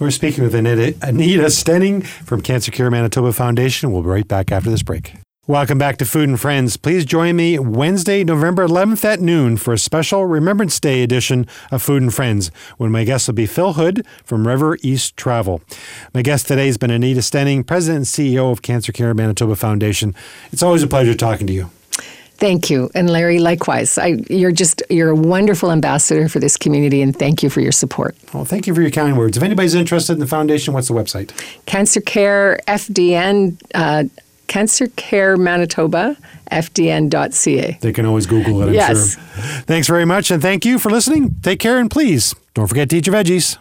We're 0.00 0.10
speaking 0.10 0.42
with 0.42 0.56
Anita, 0.56 0.96
Anita 1.02 1.44
Stenning 1.44 2.04
from 2.04 2.40
Cancer 2.40 2.72
Care 2.72 2.90
Manitoba 2.90 3.32
Foundation. 3.32 3.92
We'll 3.92 4.02
be 4.02 4.08
right 4.08 4.26
back 4.26 4.50
after 4.50 4.68
this 4.68 4.82
break. 4.82 5.14
Welcome 5.46 5.78
back 5.78 5.98
to 5.98 6.04
Food 6.04 6.28
and 6.28 6.40
Friends. 6.40 6.76
Please 6.76 7.04
join 7.04 7.36
me 7.36 7.60
Wednesday, 7.60 8.24
November 8.24 8.66
11th 8.66 9.04
at 9.04 9.20
noon 9.20 9.56
for 9.56 9.72
a 9.72 9.78
special 9.78 10.26
Remembrance 10.26 10.80
Day 10.80 11.04
edition 11.04 11.46
of 11.70 11.80
Food 11.80 12.02
and 12.02 12.12
Friends 12.12 12.50
when 12.76 12.90
my 12.90 13.04
guest 13.04 13.28
will 13.28 13.34
be 13.34 13.46
Phil 13.46 13.74
Hood 13.74 14.04
from 14.24 14.48
River 14.48 14.78
East 14.82 15.16
Travel. 15.16 15.62
My 16.12 16.22
guest 16.22 16.48
today 16.48 16.66
has 16.66 16.76
been 16.76 16.90
Anita 16.90 17.20
Stenning, 17.20 17.64
President 17.64 17.98
and 17.98 18.06
CEO 18.06 18.50
of 18.50 18.62
Cancer 18.62 18.90
Care 18.90 19.14
Manitoba 19.14 19.54
Foundation. 19.54 20.12
It's 20.50 20.62
always 20.62 20.82
a 20.82 20.88
pleasure 20.88 21.14
talking 21.14 21.46
to 21.46 21.52
you. 21.52 21.70
Thank 22.44 22.68
you. 22.68 22.90
And 22.94 23.08
Larry, 23.08 23.38
likewise. 23.38 23.96
I, 23.96 24.18
you're 24.28 24.52
just 24.52 24.82
you're 24.90 25.08
a 25.08 25.14
wonderful 25.14 25.72
ambassador 25.72 26.28
for 26.28 26.40
this 26.40 26.58
community 26.58 27.00
and 27.00 27.18
thank 27.18 27.42
you 27.42 27.48
for 27.48 27.62
your 27.62 27.72
support. 27.72 28.14
Well, 28.34 28.44
thank 28.44 28.66
you 28.66 28.74
for 28.74 28.82
your 28.82 28.90
kind 28.90 29.16
words. 29.16 29.38
If 29.38 29.42
anybody's 29.42 29.74
interested 29.74 30.12
in 30.12 30.18
the 30.18 30.26
foundation, 30.26 30.74
what's 30.74 30.88
the 30.88 30.92
website? 30.92 31.32
Cancer 31.64 32.02
Care 32.02 32.60
FDN 32.68 33.58
uh, 33.74 34.04
Cancer 34.46 34.88
Care 34.88 35.38
Manitoba 35.38 36.18
FDN.ca. 36.52 37.78
They 37.80 37.92
can 37.94 38.04
always 38.04 38.26
Google 38.26 38.60
it, 38.60 38.66
I'm 38.66 38.74
yes. 38.74 39.14
sure. 39.14 39.22
Thanks 39.62 39.88
very 39.88 40.04
much 40.04 40.30
and 40.30 40.42
thank 40.42 40.66
you 40.66 40.78
for 40.78 40.90
listening. 40.90 41.36
Take 41.40 41.60
care 41.60 41.78
and 41.78 41.90
please 41.90 42.34
don't 42.52 42.66
forget 42.66 42.90
to 42.90 42.96
eat 42.98 43.06
your 43.06 43.16
veggies. 43.16 43.56